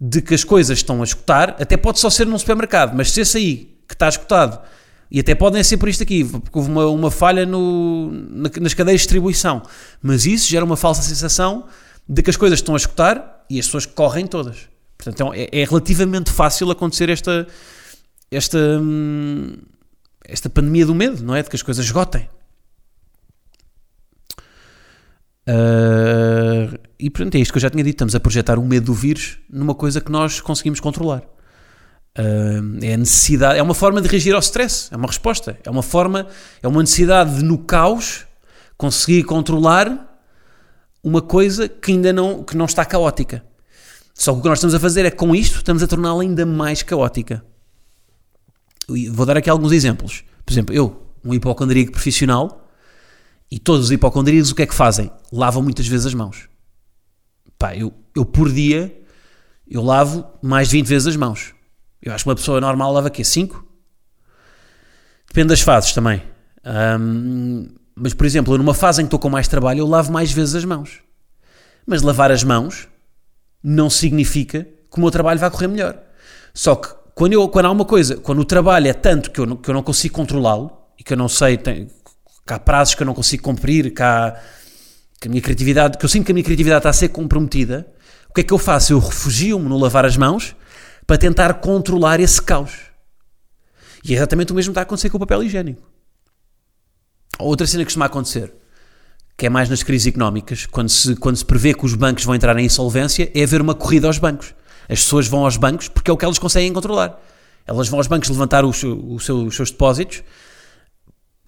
de 0.00 0.22
que 0.22 0.32
as 0.32 0.42
coisas 0.42 0.78
estão 0.78 1.02
a 1.02 1.04
escutar, 1.04 1.56
até 1.60 1.76
pode 1.76 2.00
só 2.00 2.08
ser 2.08 2.26
num 2.26 2.38
supermercado, 2.38 2.96
mas 2.96 3.12
se 3.12 3.20
esse 3.20 3.36
aí 3.36 3.76
que 3.86 3.94
está 3.94 4.08
escutado, 4.08 4.60
e 5.10 5.20
até 5.20 5.34
podem 5.34 5.62
ser 5.62 5.76
por 5.76 5.88
isto 5.88 6.02
aqui, 6.02 6.24
porque 6.24 6.56
houve 6.56 6.70
uma, 6.70 6.86
uma 6.86 7.10
falha 7.10 7.44
no, 7.44 8.10
nas 8.60 8.72
cadeias 8.72 9.00
de 9.00 9.06
distribuição, 9.06 9.62
mas 10.00 10.24
isso 10.24 10.48
gera 10.48 10.64
uma 10.64 10.76
falsa 10.76 11.02
sensação 11.02 11.66
de 12.08 12.22
que 12.22 12.30
as 12.30 12.36
coisas 12.36 12.60
estão 12.60 12.74
a 12.74 12.78
escutar 12.78 13.44
e 13.50 13.58
as 13.58 13.66
pessoas 13.66 13.86
correm 13.86 14.26
todas. 14.26 14.68
Portanto, 14.96 15.14
então, 15.14 15.34
é, 15.34 15.48
é 15.52 15.64
relativamente 15.64 16.30
fácil 16.30 16.70
acontecer 16.70 17.08
esta, 17.08 17.46
esta, 18.30 18.58
hum, 18.58 19.56
esta 20.24 20.48
pandemia 20.48 20.86
do 20.86 20.94
medo, 20.94 21.22
não 21.24 21.34
é? 21.34 21.42
De 21.42 21.50
que 21.50 21.56
as 21.56 21.62
coisas 21.62 21.84
esgotem. 21.84 22.28
Uh, 25.48 26.78
e 27.00 27.10
pronto, 27.10 27.34
é 27.34 27.38
isto 27.38 27.52
que 27.52 27.58
eu 27.58 27.62
já 27.62 27.70
tinha 27.70 27.82
dito. 27.82 27.94
Estamos 27.94 28.14
a 28.14 28.20
projetar 28.20 28.58
o 28.58 28.64
medo 28.64 28.86
do 28.86 28.94
vírus 28.94 29.38
numa 29.48 29.74
coisa 29.74 30.00
que 30.00 30.10
nós 30.10 30.40
conseguimos 30.40 30.80
controlar. 30.80 31.22
Uh, 32.18 32.82
é 32.82 32.94
a 32.94 32.96
necessidade, 32.96 33.58
é 33.58 33.62
uma 33.62 33.74
forma 33.74 34.00
de 34.02 34.08
reagir 34.08 34.34
ao 34.34 34.40
stress, 34.40 34.88
é 34.92 34.96
uma 34.96 35.06
resposta, 35.06 35.58
é 35.64 35.70
uma 35.70 35.82
forma, 35.82 36.26
é 36.60 36.66
uma 36.66 36.80
necessidade 36.80 37.36
de 37.36 37.44
no 37.44 37.56
caos 37.58 38.26
conseguir 38.76 39.22
controlar 39.22 40.08
uma 41.02 41.22
coisa 41.22 41.68
que 41.68 41.92
ainda 41.92 42.12
não, 42.12 42.42
que 42.42 42.56
não 42.56 42.64
está 42.64 42.84
caótica. 42.84 43.44
Só 44.12 44.32
que 44.32 44.40
o 44.40 44.42
que 44.42 44.48
nós 44.48 44.58
estamos 44.58 44.74
a 44.74 44.80
fazer 44.80 45.06
é 45.06 45.10
com 45.10 45.34
isto 45.34 45.58
estamos 45.58 45.82
a 45.82 45.86
torná-la 45.86 46.22
ainda 46.22 46.44
mais 46.44 46.82
caótica. 46.82 47.44
Vou 49.12 49.24
dar 49.24 49.36
aqui 49.36 49.48
alguns 49.48 49.72
exemplos. 49.72 50.24
Por 50.44 50.52
exemplo, 50.52 50.74
eu, 50.74 51.06
um 51.24 51.32
hipocondríaco 51.32 51.92
profissional, 51.92 52.68
e 53.50 53.58
todos 53.58 53.86
os 53.86 53.92
hipocondríacos 53.92 54.50
o 54.50 54.54
que 54.54 54.62
é 54.62 54.66
que 54.66 54.74
fazem? 54.74 55.10
Lavam 55.32 55.62
muitas 55.62 55.86
vezes 55.86 56.06
as 56.06 56.14
mãos. 56.14 56.48
Pá, 57.60 57.76
eu, 57.76 57.92
eu 58.16 58.24
por 58.24 58.50
dia, 58.50 58.90
eu 59.68 59.82
lavo 59.82 60.24
mais 60.40 60.70
de 60.70 60.78
20 60.78 60.86
vezes 60.86 61.08
as 61.08 61.16
mãos. 61.16 61.54
Eu 62.00 62.14
acho 62.14 62.24
que 62.24 62.30
uma 62.30 62.34
pessoa 62.34 62.58
normal 62.58 62.90
lava 62.90 63.10
quê? 63.10 63.22
5? 63.22 63.62
Depende 65.28 65.48
das 65.48 65.60
fases 65.60 65.92
também. 65.92 66.22
Um, 66.64 67.68
mas, 67.94 68.14
por 68.14 68.24
exemplo, 68.24 68.56
numa 68.56 68.72
fase 68.72 69.02
em 69.02 69.04
que 69.04 69.08
estou 69.08 69.18
com 69.18 69.28
mais 69.28 69.46
trabalho, 69.46 69.80
eu 69.80 69.86
lavo 69.86 70.10
mais 70.10 70.32
vezes 70.32 70.54
as 70.54 70.64
mãos. 70.64 71.00
Mas 71.86 72.00
lavar 72.00 72.32
as 72.32 72.42
mãos 72.42 72.88
não 73.62 73.90
significa 73.90 74.64
que 74.90 74.96
o 74.96 75.00
meu 75.00 75.10
trabalho 75.10 75.38
vai 75.38 75.50
correr 75.50 75.68
melhor. 75.68 76.00
Só 76.54 76.74
que 76.76 76.88
quando, 77.14 77.34
eu, 77.34 77.46
quando 77.50 77.66
há 77.66 77.70
uma 77.70 77.84
coisa, 77.84 78.16
quando 78.16 78.38
o 78.38 78.44
trabalho 78.46 78.88
é 78.88 78.94
tanto 78.94 79.30
que 79.30 79.38
eu 79.38 79.44
não, 79.44 79.56
que 79.58 79.68
eu 79.68 79.74
não 79.74 79.82
consigo 79.82 80.14
controlá-lo 80.14 80.72
e 80.98 81.04
que 81.04 81.12
eu 81.12 81.16
não 81.18 81.28
sei, 81.28 81.58
tem, 81.58 81.88
que 82.46 82.54
há 82.54 82.58
prazos 82.58 82.94
que 82.94 83.02
eu 83.02 83.06
não 83.06 83.12
consigo 83.12 83.42
cumprir, 83.42 83.92
que, 83.92 84.02
há, 84.02 84.40
que 85.20 85.28
a 85.28 85.30
minha 85.30 85.42
criatividade, 85.42 85.98
que 85.98 86.04
eu 86.04 86.08
sinto 86.08 86.24
que 86.24 86.32
a 86.32 86.34
minha 86.34 86.44
criatividade 86.44 86.80
está 86.80 86.88
a 86.88 86.94
ser 86.94 87.10
comprometida, 87.10 87.86
o 88.30 88.32
que 88.32 88.40
é 88.40 88.44
que 88.44 88.52
eu 88.52 88.58
faço? 88.58 88.94
Eu 88.94 88.98
refugio-me 88.98 89.68
no 89.68 89.78
lavar 89.78 90.06
as 90.06 90.16
mãos 90.16 90.56
para 91.06 91.18
tentar 91.18 91.52
controlar 91.54 92.20
esse 92.20 92.40
caos. 92.40 92.72
E 94.02 94.14
é 94.14 94.16
exatamente 94.16 94.50
o 94.52 94.54
mesmo 94.54 94.70
que 94.70 94.72
está 94.72 94.80
a 94.80 94.84
acontecer 94.84 95.10
com 95.10 95.18
o 95.18 95.20
papel 95.20 95.42
higiênico. 95.42 95.82
Outra 97.38 97.66
cena 97.66 97.82
que 97.82 97.86
costuma 97.86 98.06
acontecer, 98.06 98.52
que 99.36 99.46
é 99.46 99.50
mais 99.50 99.68
nas 99.68 99.82
crises 99.82 100.06
económicas, 100.06 100.64
quando 100.66 100.88
se, 100.88 101.14
quando 101.16 101.36
se 101.36 101.44
prevê 101.44 101.74
que 101.74 101.84
os 101.84 101.94
bancos 101.94 102.24
vão 102.24 102.34
entrar 102.34 102.56
em 102.58 102.64
insolvência, 102.64 103.30
é 103.34 103.42
haver 103.42 103.60
uma 103.60 103.74
corrida 103.74 104.06
aos 104.06 104.18
bancos. 104.18 104.54
As 104.88 105.00
pessoas 105.00 105.28
vão 105.28 105.44
aos 105.44 105.56
bancos 105.56 105.88
porque 105.88 106.10
é 106.10 106.14
o 106.14 106.16
que 106.16 106.24
elas 106.24 106.38
conseguem 106.38 106.72
controlar. 106.72 107.20
Elas 107.66 107.88
vão 107.88 107.98
aos 107.98 108.06
bancos 108.06 108.28
levantar 108.30 108.64
os, 108.64 108.82
os, 108.82 109.24
seus, 109.24 109.48
os 109.48 109.54
seus 109.54 109.70
depósitos 109.70 110.22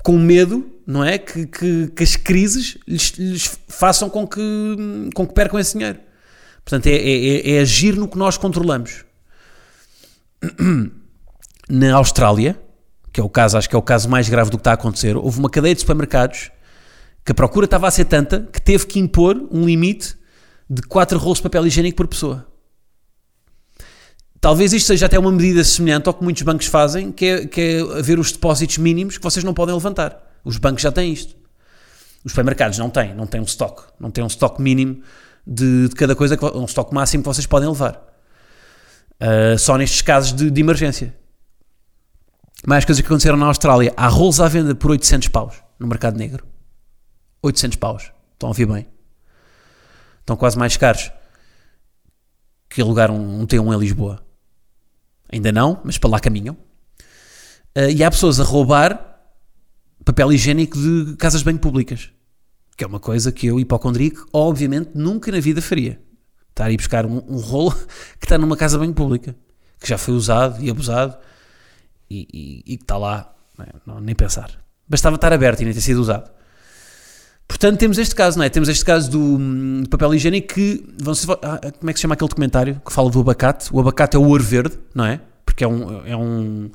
com 0.02 0.18
medo, 0.18 0.70
não 0.86 1.04
é? 1.04 1.18
Que, 1.18 1.46
que, 1.46 1.88
que 1.88 2.02
as 2.02 2.16
crises 2.16 2.78
lhes, 2.86 3.10
lhes, 3.12 3.58
façam 3.68 4.10
com 4.10 4.26
que, 4.26 4.40
com 5.14 5.26
que 5.26 5.34
percam 5.34 5.58
esse 5.58 5.76
dinheiro. 5.76 5.98
Portanto, 6.64 6.86
é, 6.86 6.94
é, 6.94 7.56
é 7.56 7.60
agir 7.60 7.96
no 7.96 8.08
que 8.08 8.18
nós 8.18 8.36
controlamos. 8.36 9.04
Na 11.68 11.94
Austrália, 11.94 12.60
que 13.12 13.20
é 13.20 13.24
o 13.24 13.28
caso, 13.28 13.56
acho 13.56 13.68
que 13.68 13.76
é 13.76 13.78
o 13.78 13.82
caso 13.82 14.08
mais 14.08 14.28
grave 14.28 14.50
do 14.50 14.56
que 14.56 14.60
está 14.60 14.72
a 14.72 14.74
acontecer, 14.74 15.16
houve 15.16 15.38
uma 15.38 15.48
cadeia 15.48 15.74
de 15.74 15.80
supermercados 15.80 16.50
que 17.24 17.32
a 17.32 17.34
procura 17.34 17.64
estava 17.64 17.86
a 17.86 17.90
ser 17.90 18.06
tanta 18.06 18.48
que 18.52 18.60
teve 18.60 18.86
que 18.86 18.98
impor 18.98 19.36
um 19.50 19.64
limite 19.64 20.16
de 20.68 20.82
4 20.82 21.18
rolos 21.18 21.38
de 21.38 21.44
papel 21.44 21.66
higiênico 21.66 21.96
por 21.96 22.08
pessoa. 22.08 22.51
Talvez 24.42 24.72
isto 24.72 24.88
seja 24.88 25.06
até 25.06 25.16
uma 25.16 25.30
medida 25.30 25.62
semelhante 25.62 26.08
ao 26.08 26.14
que 26.14 26.24
muitos 26.24 26.42
bancos 26.42 26.66
fazem, 26.66 27.12
que 27.12 27.24
é, 27.26 27.46
que 27.46 27.60
é 27.60 27.80
haver 28.00 28.18
os 28.18 28.32
depósitos 28.32 28.76
mínimos 28.76 29.16
que 29.16 29.22
vocês 29.22 29.44
não 29.44 29.54
podem 29.54 29.72
levantar. 29.72 30.20
Os 30.44 30.58
bancos 30.58 30.82
já 30.82 30.90
têm 30.90 31.12
isto. 31.12 31.36
Os 32.24 32.32
supermercados 32.32 32.76
não 32.76 32.90
têm, 32.90 33.14
não 33.14 33.24
têm 33.24 33.40
um 33.40 33.44
estoque, 33.44 33.84
não 34.00 34.10
têm 34.10 34.24
um 34.24 34.26
estoque 34.26 34.60
mínimo 34.60 35.00
de, 35.46 35.88
de 35.90 35.94
cada 35.94 36.16
coisa, 36.16 36.36
um 36.56 36.64
estoque 36.64 36.92
máximo 36.92 37.22
que 37.22 37.28
vocês 37.28 37.46
podem 37.46 37.68
levar. 37.68 38.02
Uh, 39.20 39.56
só 39.60 39.78
nestes 39.78 40.02
casos 40.02 40.32
de, 40.32 40.50
de, 40.50 40.60
emergência. 40.60 41.14
Mais 42.66 42.84
coisas 42.84 43.00
que 43.00 43.06
aconteceram 43.06 43.38
na 43.38 43.46
Austrália. 43.46 43.94
Há 43.96 44.08
rolos 44.08 44.40
à 44.40 44.48
venda 44.48 44.74
por 44.74 44.90
800 44.90 45.28
paus 45.28 45.54
no 45.78 45.86
mercado 45.86 46.18
negro. 46.18 46.44
800 47.42 47.76
paus. 47.76 48.10
Estão 48.32 48.48
a 48.48 48.50
ouvir 48.50 48.66
bem? 48.66 48.88
Estão 50.18 50.36
quase 50.36 50.58
mais 50.58 50.76
caros 50.76 51.12
que 52.68 52.82
alugar 52.82 53.08
um, 53.08 53.42
um 53.42 53.46
T1 53.46 53.76
em 53.76 53.78
Lisboa. 53.78 54.31
Ainda 55.32 55.50
não, 55.50 55.80
mas 55.82 55.96
para 55.96 56.10
lá 56.10 56.20
caminham. 56.20 56.54
Uh, 57.76 57.88
e 57.90 58.04
há 58.04 58.10
pessoas 58.10 58.38
a 58.38 58.44
roubar 58.44 59.12
papel 60.04 60.32
higiênico 60.32 60.76
de 60.76 61.16
casas 61.16 61.40
de 61.40 61.44
banho 61.46 61.58
públicas. 61.58 62.10
Que 62.76 62.84
é 62.84 62.86
uma 62.86 63.00
coisa 63.00 63.32
que 63.32 63.46
eu, 63.46 63.58
hipocondríaco, 63.58 64.26
obviamente 64.32 64.90
nunca 64.94 65.32
na 65.32 65.40
vida 65.40 65.62
faria. 65.62 66.00
Estar 66.50 66.66
a 66.66 66.70
ir 66.70 66.76
buscar 66.76 67.06
um, 67.06 67.22
um, 67.28 67.38
rolo 67.38 67.72
que 68.20 68.26
está 68.26 68.36
numa 68.36 68.56
casa 68.56 68.76
de 68.76 68.80
banho 68.80 68.94
pública, 68.94 69.34
que 69.80 69.88
já 69.88 69.96
foi 69.96 70.14
usado 70.14 70.62
e 70.62 70.70
abusado 70.70 71.16
e, 72.10 72.76
que 72.76 72.84
está 72.84 72.98
lá, 72.98 73.34
é? 73.58 73.72
não, 73.86 74.00
nem 74.00 74.14
pensar. 74.14 74.50
Bastava 74.86 75.16
estar 75.16 75.32
aberto 75.32 75.60
e 75.60 75.64
nem 75.64 75.72
ter 75.72 75.80
sido 75.80 76.00
usado. 76.00 76.30
Portanto, 77.62 77.78
temos 77.78 77.96
este 77.96 78.12
caso, 78.16 78.38
não 78.38 78.44
é? 78.44 78.48
Temos 78.48 78.68
este 78.68 78.84
caso 78.84 79.08
do, 79.08 79.38
do 79.82 79.88
papel 79.88 80.12
higiênico 80.16 80.52
que. 80.52 80.84
Vão 81.00 81.14
ser, 81.14 81.30
ah, 81.30 81.60
como 81.78 81.90
é 81.90 81.92
que 81.92 82.00
se 82.00 82.02
chama 82.02 82.14
aquele 82.14 82.28
documentário 82.28 82.82
que 82.84 82.92
fala 82.92 83.08
do 83.08 83.20
abacate? 83.20 83.72
O 83.72 83.78
abacate 83.78 84.16
é 84.16 84.18
o 84.18 84.24
ouro 84.24 84.42
verde, 84.42 84.76
não 84.92 85.04
é? 85.04 85.20
Porque 85.46 85.62
é 85.62 85.68
um. 85.68 86.04
É 86.04 86.16
um 86.16 86.72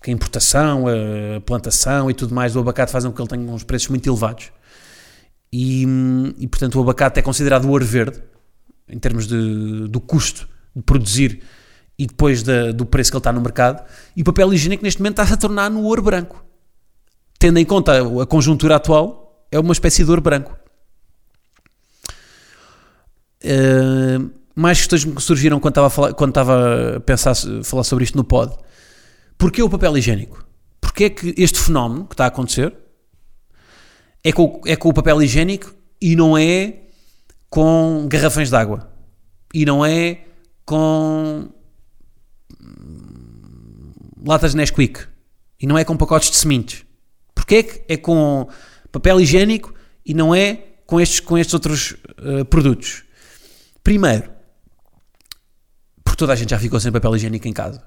que 0.00 0.12
a 0.12 0.14
importação, 0.14 0.84
a 0.86 1.40
plantação 1.40 2.08
e 2.08 2.14
tudo 2.14 2.32
mais 2.32 2.52
do 2.52 2.60
abacate 2.60 2.92
fazem 2.92 3.10
com 3.10 3.16
que 3.16 3.22
ele 3.22 3.28
tenha 3.28 3.52
uns 3.52 3.64
preços 3.64 3.88
muito 3.88 4.08
elevados. 4.08 4.52
E, 5.52 5.84
e 6.38 6.46
portanto, 6.46 6.76
o 6.76 6.82
abacate 6.82 7.18
é 7.18 7.22
considerado 7.22 7.64
o 7.64 7.70
ouro 7.70 7.84
verde 7.84 8.22
em 8.88 9.00
termos 9.00 9.26
de, 9.26 9.88
do 9.88 10.00
custo 10.00 10.48
de 10.76 10.82
produzir 10.84 11.42
e 11.98 12.06
depois 12.06 12.44
da, 12.44 12.70
do 12.70 12.86
preço 12.86 13.10
que 13.10 13.16
ele 13.16 13.20
está 13.20 13.32
no 13.32 13.40
mercado. 13.40 13.84
E 14.16 14.22
o 14.22 14.24
papel 14.24 14.54
higiênico 14.54 14.84
neste 14.84 15.00
momento 15.00 15.14
está-se 15.14 15.32
a 15.32 15.36
tornar 15.36 15.68
no 15.70 15.82
ouro 15.82 16.02
branco. 16.02 16.44
Tendo 17.36 17.58
em 17.58 17.64
conta 17.64 18.00
a 18.22 18.26
conjuntura 18.26 18.76
atual, 18.76 19.23
é 19.54 19.60
uma 19.60 19.72
espécie 19.72 20.02
de 20.02 20.10
ouro 20.10 20.20
branco. 20.20 20.58
Uh, 23.44 24.28
mais 24.52 24.78
questões 24.78 25.04
que 25.04 25.22
surgiram 25.22 25.60
quando 25.60 25.72
estava 25.72 25.86
a, 25.86 25.90
falar, 25.90 26.14
quando 26.14 26.30
estava 26.30 26.96
a 26.96 27.00
pensar 27.00 27.36
falar 27.62 27.84
sobre 27.84 28.02
isto 28.02 28.16
no 28.16 28.24
pod. 28.24 28.52
Porquê 29.38 29.62
o 29.62 29.70
papel 29.70 29.96
higiênico? 29.96 30.44
Porquê 30.80 31.04
é 31.04 31.10
que 31.10 31.34
este 31.38 31.60
fenómeno 31.60 32.04
que 32.04 32.14
está 32.14 32.24
a 32.24 32.28
acontecer 32.28 32.74
é 34.24 34.32
com, 34.32 34.60
é 34.66 34.74
com 34.74 34.88
o 34.88 34.92
papel 34.92 35.22
higiênico 35.22 35.72
e 36.00 36.16
não 36.16 36.36
é 36.36 36.80
com 37.48 38.08
garrafões 38.08 38.50
de 38.50 38.56
água? 38.56 38.90
E 39.52 39.64
não 39.64 39.86
é 39.86 40.24
com 40.66 41.48
latas 44.26 44.50
de 44.50 44.56
Nesquik? 44.56 45.06
E 45.60 45.66
não 45.66 45.78
é 45.78 45.84
com 45.84 45.96
pacotes 45.96 46.28
de 46.28 46.36
sementes? 46.38 46.84
Porquê 47.32 47.54
é 47.54 47.62
que 47.62 47.84
é 47.88 47.96
com 47.96 48.48
papel 48.94 49.20
higiênico 49.20 49.74
e 50.06 50.14
não 50.14 50.32
é 50.32 50.66
com 50.86 51.00
estes, 51.00 51.18
com 51.18 51.36
estes 51.36 51.52
outros 51.52 51.96
uh, 52.20 52.44
produtos. 52.44 53.02
Primeiro, 53.82 54.30
porque 56.04 56.16
toda 56.16 56.32
a 56.32 56.36
gente 56.36 56.50
já 56.50 56.58
ficou 56.58 56.78
sem 56.78 56.92
papel 56.92 57.16
higiênico 57.16 57.48
em 57.48 57.52
casa. 57.52 57.82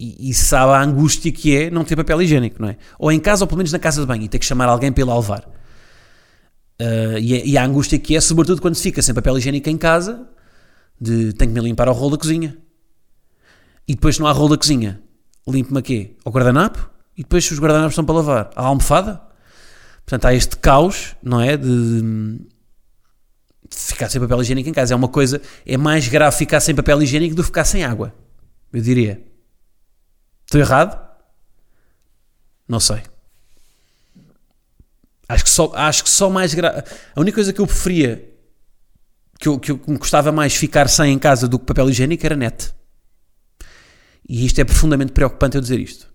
E, 0.00 0.30
e, 0.30 0.34
sabe 0.34 0.72
a 0.72 0.82
angústia 0.82 1.30
que 1.30 1.56
é 1.56 1.70
não 1.70 1.84
ter 1.84 1.94
papel 1.94 2.20
higiênico, 2.22 2.60
não 2.60 2.68
é? 2.68 2.76
Ou 2.98 3.12
em 3.12 3.20
casa, 3.20 3.44
ou 3.44 3.46
pelo 3.46 3.58
menos 3.58 3.70
na 3.70 3.78
casa 3.78 4.00
de 4.00 4.06
banho, 4.06 4.22
e 4.22 4.28
ter 4.28 4.38
que 4.38 4.46
chamar 4.46 4.68
alguém 4.68 4.90
para 4.90 5.02
ir. 5.02 5.06
Uh, 5.06 7.18
e, 7.20 7.52
e, 7.52 7.58
a 7.58 7.64
angústia 7.64 7.98
que 7.98 8.16
é, 8.16 8.20
sobretudo 8.20 8.60
quando 8.60 8.74
se 8.74 8.82
fica 8.82 9.02
sem 9.02 9.14
papel 9.14 9.38
higiênico 9.38 9.68
em 9.68 9.76
casa, 9.76 10.26
de 11.00 11.32
tenho 11.34 11.52
que 11.52 11.60
me 11.60 11.68
limpar 11.68 11.86
ao 11.86 11.94
rolo 11.94 12.12
da 12.12 12.18
cozinha. 12.18 12.56
E 13.86 13.94
depois, 13.94 14.18
não 14.18 14.26
há 14.26 14.32
rolo 14.32 14.50
da 14.50 14.58
cozinha, 14.58 15.00
limpo-me 15.46 15.78
a 15.78 15.82
quê? 15.82 16.16
Ao 16.24 16.32
guardanapo? 16.32 16.90
E 17.16 17.22
depois, 17.22 17.48
os 17.50 17.60
guardanapos 17.60 17.94
são 17.94 18.04
para 18.04 18.14
lavar, 18.14 18.50
a 18.56 18.64
almofada? 18.64 19.33
Portanto, 20.04 20.26
há 20.26 20.34
este 20.34 20.56
caos, 20.56 21.16
não 21.22 21.40
é? 21.40 21.56
De, 21.56 22.02
de, 22.02 22.46
ficar 23.70 24.08
sem 24.10 24.20
papel 24.20 24.42
higiênico 24.42 24.68
em 24.68 24.72
casa. 24.72 24.92
É 24.92 24.96
uma 24.96 25.08
coisa, 25.08 25.40
é 25.66 25.76
mais 25.76 26.06
grave 26.08 26.36
ficar 26.36 26.60
sem 26.60 26.74
papel 26.74 27.02
higiênico 27.02 27.34
do 27.34 27.42
que 27.42 27.46
ficar 27.46 27.64
sem 27.64 27.84
água. 27.84 28.14
Eu 28.72 28.82
diria. 28.82 29.22
Estou 30.44 30.60
errado? 30.60 31.00
Não 32.68 32.80
sei. 32.80 33.02
Acho 35.28 35.44
que 35.44 35.50
só, 35.50 35.72
acho 35.74 36.04
que 36.04 36.10
só 36.10 36.28
mais 36.28 36.52
grave. 36.52 36.82
A 37.14 37.20
única 37.20 37.36
coisa 37.36 37.52
que 37.52 37.60
eu 37.60 37.66
preferia, 37.66 38.30
que, 39.38 39.48
eu, 39.48 39.58
que 39.58 39.72
eu, 39.72 39.80
me 39.86 39.96
gostava 39.96 40.30
mais 40.30 40.54
ficar 40.54 40.88
sem 40.88 41.12
em 41.12 41.18
casa 41.18 41.48
do 41.48 41.58
que 41.58 41.64
papel 41.64 41.88
higiênico 41.88 42.26
era 42.26 42.36
net. 42.36 42.74
E 44.28 44.44
isto 44.44 44.60
é 44.60 44.64
profundamente 44.64 45.12
preocupante 45.12 45.56
eu 45.56 45.62
dizer 45.62 45.80
isto. 45.80 46.12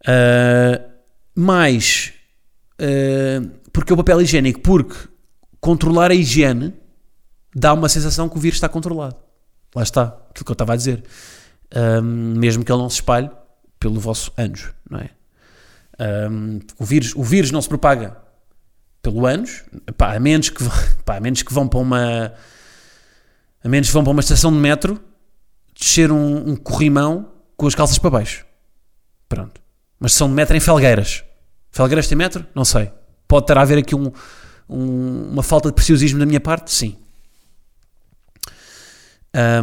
Uh, 0.00 0.91
mais 1.34 2.12
uh, 2.80 3.62
porque 3.72 3.92
o 3.92 3.96
papel 3.96 4.20
higiênico, 4.20 4.60
porque 4.60 4.96
controlar 5.60 6.10
a 6.10 6.14
higiene 6.14 6.74
dá 7.54 7.72
uma 7.72 7.88
sensação 7.88 8.28
que 8.28 8.36
o 8.36 8.40
vírus 8.40 8.56
está 8.56 8.68
controlado. 8.68 9.16
Lá 9.74 9.82
está, 9.82 10.02
aquilo 10.02 10.44
que 10.44 10.50
eu 10.50 10.54
estava 10.54 10.74
a 10.74 10.76
dizer. 10.76 11.02
Um, 11.74 12.38
mesmo 12.38 12.62
que 12.64 12.70
ele 12.70 12.82
não 12.82 12.90
se 12.90 12.96
espalhe 12.96 13.30
pelo 13.80 13.98
vosso 13.98 14.30
ânus, 14.36 14.68
não 14.88 14.98
é? 14.98 15.10
Um, 16.28 16.60
o, 16.78 16.84
vírus, 16.84 17.14
o 17.16 17.22
vírus 17.22 17.50
não 17.50 17.62
se 17.62 17.68
propaga 17.68 18.16
pelo 19.00 19.26
ânus, 19.26 19.64
pá, 19.96 20.14
a, 20.14 20.20
menos 20.20 20.50
que, 20.50 20.62
pá, 21.04 21.16
a 21.16 21.20
menos 21.20 21.42
que 21.42 21.52
vão 21.52 21.66
para 21.66 21.80
uma 21.80 22.32
a 23.64 23.68
menos 23.68 23.88
que 23.88 23.94
vão 23.94 24.02
para 24.02 24.10
uma 24.10 24.20
estação 24.20 24.52
de 24.52 24.58
metro 24.58 25.00
descer 25.74 26.10
um, 26.10 26.50
um 26.50 26.56
corrimão 26.56 27.30
com 27.56 27.66
as 27.66 27.74
calças 27.74 27.98
para 27.98 28.10
baixo. 28.10 28.44
Pronto 29.28 29.61
mas 30.02 30.14
são 30.14 30.26
de 30.26 30.34
metro 30.34 30.56
em 30.56 30.60
Felgueiras. 30.60 31.22
Felgueiras 31.70 32.08
tem 32.08 32.18
metro? 32.18 32.44
Não 32.56 32.64
sei. 32.64 32.90
Pode 33.28 33.46
ter 33.46 33.56
a 33.56 33.62
haver 33.62 33.78
aqui 33.78 33.94
um, 33.94 34.10
um, 34.68 35.30
uma 35.30 35.44
falta 35.44 35.68
de 35.68 35.76
preciosismo 35.76 36.18
da 36.18 36.26
minha 36.26 36.40
parte? 36.40 36.72
Sim. 36.72 36.96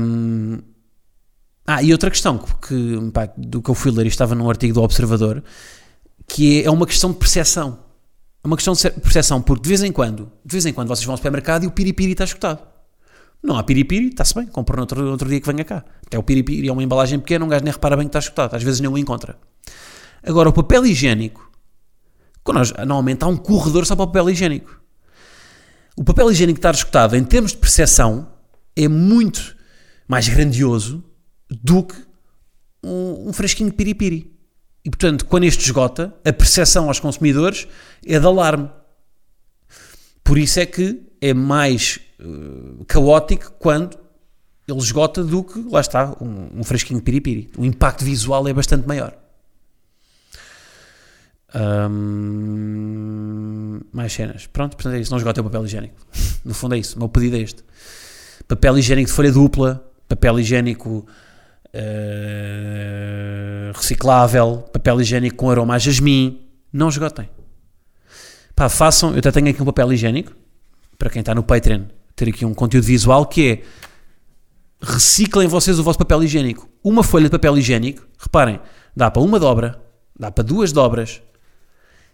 Um, 0.02 0.60
ah, 1.68 1.84
e 1.84 1.92
outra 1.92 2.10
questão 2.10 2.38
que, 2.38 3.12
pá, 3.14 3.30
do 3.38 3.62
que 3.62 3.70
eu 3.70 3.76
fui 3.76 3.92
ler 3.92 4.06
e 4.06 4.08
estava 4.08 4.34
num 4.34 4.50
artigo 4.50 4.74
do 4.74 4.82
Observador, 4.82 5.44
que 6.26 6.62
é, 6.62 6.68
é 6.68 6.72
uma 6.72 6.88
questão 6.88 7.12
de 7.12 7.18
percepção. 7.18 7.78
É 8.42 8.48
uma 8.48 8.56
questão 8.56 8.74
de 8.74 8.90
percepção, 8.92 9.42
porque 9.42 9.64
de 9.64 9.68
vez 9.68 9.84
em 9.84 9.92
quando, 9.92 10.32
de 10.46 10.54
vez 10.54 10.66
em 10.66 10.72
quando 10.72 10.88
vocês 10.88 11.04
vão 11.04 11.12
ao 11.16 11.18
supermercado 11.18 11.66
e 11.66 11.68
o 11.68 11.72
piripiri 11.72 12.14
está 12.14 12.24
escutado. 12.24 12.66
Não 13.44 13.58
há 13.58 13.64
piripiri, 13.64 14.08
está-se 14.08 14.34
bem, 14.34 14.48
compro 14.48 14.78
no 14.78 14.84
outro, 14.84 15.06
outro 15.12 15.28
dia 15.28 15.42
que 15.42 15.52
venha 15.52 15.66
cá. 15.66 15.84
Até 16.08 16.18
o 16.18 16.24
piripiri 16.24 16.70
é 16.70 16.72
uma 16.72 16.82
embalagem 16.82 17.20
pequena, 17.20 17.44
um 17.44 17.50
gajo 17.50 17.66
nem 17.66 17.74
repara 17.74 17.98
bem 17.98 18.06
que 18.06 18.10
está 18.10 18.20
escutado, 18.20 18.56
às 18.56 18.64
vezes 18.64 18.80
nem 18.80 18.90
o 18.90 18.98
encontra. 18.98 19.38
Agora, 20.24 20.50
o 20.50 20.54
papel 20.54 20.86
higiênico, 20.86 21.50
nós, 22.48 22.72
normalmente 22.72 23.24
há 23.24 23.28
um 23.28 23.38
corredor 23.38 23.86
só 23.86 23.96
para 23.96 24.04
o 24.04 24.08
papel 24.08 24.30
higiênico. 24.30 24.82
O 25.96 26.04
papel 26.04 26.32
higiênico 26.32 26.60
estar 26.60 26.74
escutado, 26.74 27.16
em 27.16 27.24
termos 27.24 27.52
de 27.52 27.58
percepção, 27.58 28.32
é 28.76 28.88
muito 28.88 29.56
mais 30.08 30.28
grandioso 30.28 31.04
do 31.50 31.84
que 31.84 31.96
um, 32.84 33.30
um 33.30 33.34
fresquinho 33.34 33.70
de 33.70 33.76
piripiri. 33.76 34.36
E 34.84 34.90
portanto, 34.90 35.26
quando 35.26 35.44
este 35.44 35.66
esgota, 35.66 36.16
a 36.24 36.32
percepção 36.32 36.88
aos 36.88 37.00
consumidores 37.00 37.68
é 38.06 38.20
de 38.20 38.26
alarme. 38.26 38.70
Por 40.24 40.38
isso 40.38 40.60
é 40.60 40.66
que 40.66 41.04
é 41.22 41.34
mais 41.34 42.00
uh, 42.20 42.86
caótico 42.86 43.52
quando 43.60 43.98
ele 44.68 44.80
esgota 44.80 45.24
do 45.24 45.44
que, 45.44 45.60
lá 45.70 45.82
está, 45.82 46.16
um, 46.22 46.60
um 46.60 46.64
fresquinho 46.64 47.00
de 47.00 47.04
piripiri. 47.04 47.52
O 47.58 47.66
impacto 47.66 48.06
visual 48.06 48.48
é 48.48 48.54
bastante 48.54 48.88
maior. 48.88 49.18
Hum, 51.56 53.00
mais 53.92 54.14
cenas. 54.14 54.48
Pronto, 54.48 54.76
portanto 54.76 54.96
é 54.96 55.00
isso. 55.00 55.12
Não 55.12 55.18
esgota 55.18 55.42
o 55.42 55.44
papel 55.44 55.66
higiênico. 55.66 55.96
No 56.46 56.54
fundo 56.54 56.76
é 56.76 56.78
isso. 56.78 56.96
O 56.96 57.00
meu 57.00 57.10
pedido 57.10 57.36
é 57.36 57.40
este. 57.42 57.66
Papel 58.48 58.78
higiênico 58.78 59.10
de 59.10 59.14
folha 59.14 59.30
dupla, 59.32 59.86
papel 60.08 60.40
higiênico 60.40 61.06
uh, 61.76 63.74
reciclável, 63.74 64.64
papel 64.72 65.02
higiênico 65.02 65.36
com 65.36 65.50
aroma 65.52 65.76
a 65.76 65.78
jasmim. 65.78 66.40
Não 66.72 66.88
esgotem. 66.88 67.30
Pá, 68.56 68.70
façam. 68.70 69.12
Eu 69.12 69.20
até 69.20 69.32
tenho 69.32 69.50
aqui 69.50 69.62
um 69.62 69.66
papel 69.66 69.92
higiênico, 69.92 70.32
para 70.98 71.10
quem 71.10 71.20
está 71.20 71.36
no 71.36 71.44
Patreon, 71.44 71.84
ter 72.16 72.30
aqui 72.30 72.46
um 72.46 72.54
conteúdo 72.54 72.86
visual 72.86 73.26
que 73.26 73.52
é 73.52 73.62
reciclem 74.82 75.48
vocês 75.48 75.78
o 75.78 75.84
vosso 75.84 76.00
papel 76.00 76.24
higiênico. 76.24 76.70
Uma 76.84 77.04
folha 77.04 77.26
de 77.26 77.32
papel 77.32 77.58
higiênico, 77.58 78.08
reparem, 78.18 78.62
dá 78.96 79.12
para 79.12 79.22
uma 79.22 79.38
dobra, 79.40 79.82
dá 80.18 80.32
para 80.32 80.44
duas 80.44 80.72
dobras, 80.72 81.22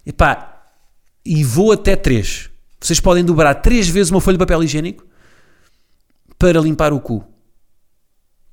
Epá, 0.06 0.64
e 1.26 1.44
vou 1.44 1.72
até 1.72 1.96
três. 1.96 2.50
Vocês 2.80 3.00
podem 3.00 3.26
dobrar 3.26 3.56
três 3.56 3.88
vezes 3.88 4.12
uma 4.12 4.22
folha 4.22 4.38
de 4.38 4.40
papel 4.40 4.64
higiênico 4.64 5.06
para 6.38 6.60
limpar 6.60 6.94
o 6.94 7.00
cu. 7.00 7.26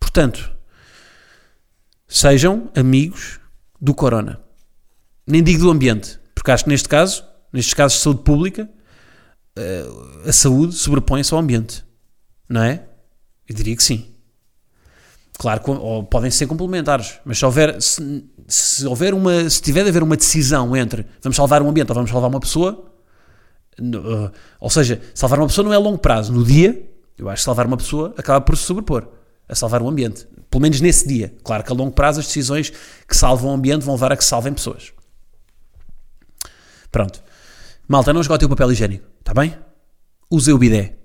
Portanto, 0.00 0.52
sejam 2.08 2.70
amigos 2.74 3.40
do 3.80 3.94
corona. 3.94 4.40
Nem 5.26 5.42
digo 5.42 5.64
do 5.64 5.70
ambiente, 5.70 6.18
porque 6.34 6.50
acho 6.50 6.64
que 6.64 6.70
neste 6.70 6.88
caso, 6.88 7.24
nestes 7.52 7.74
casos 7.74 7.98
de 7.98 8.04
saúde 8.04 8.22
pública, 8.22 8.70
eh, 9.56 9.86
a 10.26 10.32
saúde 10.32 10.74
sobrepõe-se 10.74 11.32
ao 11.34 11.40
ambiente. 11.40 11.84
Não 12.48 12.62
é? 12.62 12.86
Eu 13.48 13.54
diria 13.54 13.76
que 13.76 13.82
sim. 13.82 14.11
Claro, 15.38 15.62
ou 15.80 16.04
podem 16.04 16.30
ser 16.30 16.46
complementares, 16.46 17.18
mas 17.24 17.38
se 17.38 17.44
houver, 17.44 17.80
se, 17.80 18.24
se, 18.46 18.86
houver 18.86 19.14
uma, 19.14 19.48
se 19.48 19.60
tiver 19.62 19.82
de 19.82 19.88
haver 19.88 20.02
uma 20.02 20.16
decisão 20.16 20.76
entre 20.76 21.06
vamos 21.22 21.36
salvar 21.36 21.62
um 21.62 21.68
ambiente 21.68 21.88
ou 21.88 21.94
vamos 21.94 22.10
salvar 22.10 22.30
uma 22.30 22.38
pessoa, 22.38 22.84
uh, 23.80 24.30
ou 24.60 24.70
seja, 24.70 25.00
salvar 25.14 25.38
uma 25.38 25.48
pessoa 25.48 25.64
não 25.64 25.72
é 25.72 25.76
a 25.76 25.80
longo 25.80 25.98
prazo. 25.98 26.32
No 26.32 26.44
dia, 26.44 26.88
eu 27.16 27.28
acho 27.28 27.40
que 27.40 27.44
salvar 27.44 27.66
uma 27.66 27.76
pessoa 27.76 28.14
acaba 28.16 28.40
por 28.40 28.56
se 28.56 28.64
sobrepor 28.64 29.08
a 29.48 29.54
salvar 29.54 29.82
o 29.82 29.88
ambiente. 29.88 30.26
Pelo 30.50 30.62
menos 30.62 30.80
nesse 30.80 31.08
dia. 31.08 31.34
Claro 31.42 31.64
que 31.64 31.72
a 31.72 31.74
longo 31.74 31.92
prazo 31.92 32.20
as 32.20 32.26
decisões 32.26 32.70
que 33.08 33.16
salvam 33.16 33.50
o 33.50 33.54
ambiente 33.54 33.84
vão 33.84 33.94
levar 33.94 34.12
a 34.12 34.16
que 34.16 34.24
salvem 34.24 34.52
pessoas. 34.52 34.92
Pronto. 36.90 37.22
Malta, 37.88 38.12
não 38.12 38.20
esgote 38.20 38.44
o 38.44 38.48
papel 38.48 38.70
higiênico, 38.70 39.06
está 39.18 39.34
bem? 39.34 39.56
Use 40.30 40.52
o 40.52 40.58
bidé. 40.58 41.01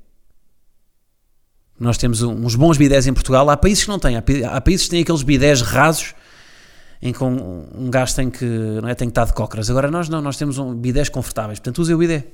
Nós 1.79 1.97
temos 1.97 2.21
uns 2.21 2.55
bons 2.55 2.77
bidés 2.77 3.05
em 3.05 3.13
Portugal. 3.13 3.49
Há 3.49 3.57
países 3.57 3.83
que 3.83 3.89
não 3.89 3.99
têm. 3.99 4.15
Há, 4.15 4.61
países 4.61 4.85
que 4.85 4.91
têm 4.91 5.01
aqueles 5.01 5.21
bidés 5.21 5.61
rasos 5.61 6.15
em 7.01 7.13
que 7.13 7.23
um, 7.23 7.67
um 7.75 7.91
gajo 7.91 8.15
tem 8.15 8.29
que, 8.29 8.45
não 8.45 8.89
é, 8.89 8.95
tem 8.95 9.07
que 9.07 9.11
estar 9.11 9.25
de 9.25 9.33
cócoras. 9.33 9.69
Agora 9.69 9.91
nós 9.91 10.09
não, 10.09 10.21
nós 10.21 10.37
temos 10.37 10.57
um 10.57 10.73
bidés 10.73 11.09
confortáveis. 11.09 11.59
Portanto, 11.59 11.79
use 11.79 11.93
o 11.93 11.97
bidé. 11.97 12.25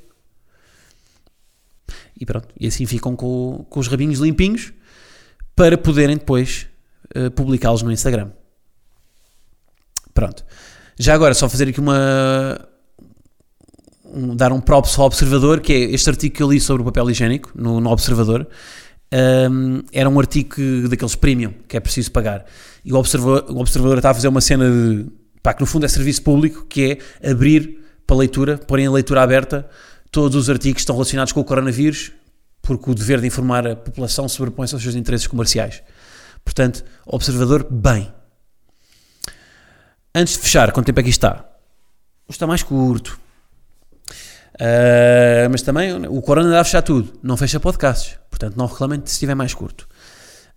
E 2.19 2.25
pronto. 2.25 2.47
E 2.57 2.67
assim 2.67 2.85
ficam 2.85 3.15
com, 3.15 3.65
com 3.69 3.79
os 3.79 3.87
rabinhos 3.87 4.19
limpinhos 4.19 4.71
para 5.55 5.77
poderem 5.77 6.17
depois 6.17 6.67
uh, 7.15 7.29
publicá-los 7.31 7.81
no 7.81 7.91
Instagram. 7.91 8.31
Pronto. 10.13 10.45
Já 10.97 11.15
agora, 11.15 11.33
só 11.33 11.49
fazer 11.49 11.67
aqui 11.67 11.79
uma. 11.79 12.57
Um, 14.05 14.35
dar 14.35 14.53
um 14.53 14.61
props 14.61 14.97
ao 14.97 15.07
Observador, 15.07 15.59
que 15.59 15.73
é 15.73 15.79
este 15.91 16.07
artigo 16.09 16.35
que 16.35 16.43
eu 16.43 16.51
li 16.51 16.61
sobre 16.61 16.83
o 16.83 16.85
papel 16.85 17.09
higiênico 17.09 17.51
no, 17.55 17.81
no 17.81 17.89
Observador 17.89 18.47
um, 19.13 19.83
era 19.91 20.09
um 20.09 20.19
artigo 20.19 20.89
daqueles 20.89 21.15
premium 21.15 21.53
que 21.67 21.77
é 21.77 21.79
preciso 21.79 22.11
pagar. 22.11 22.45
E 22.83 22.91
o 22.91 22.95
observador, 22.95 23.45
o 23.49 23.59
observador 23.59 23.97
está 23.97 24.09
a 24.09 24.13
fazer 24.13 24.27
uma 24.27 24.41
cena 24.41 24.69
de. 24.69 25.05
pá, 25.41 25.53
que 25.53 25.61
no 25.61 25.67
fundo 25.67 25.85
é 25.85 25.89
serviço 25.89 26.23
público, 26.23 26.65
que 26.65 26.99
é 27.21 27.29
abrir 27.29 27.79
para 28.07 28.15
leitura, 28.17 28.57
porem 28.57 28.87
a 28.87 28.91
leitura 28.91 29.21
aberta 29.21 29.69
todos 30.11 30.35
os 30.35 30.49
artigos 30.49 30.75
que 30.75 30.81
estão 30.81 30.95
relacionados 30.95 31.31
com 31.31 31.39
o 31.39 31.43
coronavírus, 31.43 32.11
porque 32.61 32.89
o 32.89 32.95
dever 32.95 33.19
de 33.21 33.27
informar 33.27 33.67
a 33.67 33.75
população 33.75 34.27
sobrepõe-se 34.27 34.73
aos 34.73 34.83
seus 34.83 34.95
interesses 34.95 35.27
comerciais. 35.27 35.81
Portanto, 36.43 36.83
observador, 37.05 37.67
bem. 37.69 38.11
Antes 40.13 40.33
de 40.33 40.39
fechar, 40.39 40.71
quanto 40.71 40.87
tempo 40.87 40.99
é 40.99 41.03
que 41.03 41.09
está? 41.09 41.45
Está 42.29 42.45
mais 42.45 42.61
curto. 42.61 43.19
Uh, 44.55 45.49
mas 45.49 45.61
também 45.63 46.05
o 46.07 46.21
Corona 46.21 46.49
dá 46.49 46.61
a 46.61 46.63
fechar 46.63 46.83
tudo, 46.83 47.13
não 47.23 47.35
fecha 47.35 47.59
podcasts, 47.59 48.19
portanto 48.29 48.55
não 48.55 48.67
reclamem 48.67 49.01
se 49.03 49.13
estiver 49.13 49.35
mais 49.35 49.53
curto. 49.53 49.87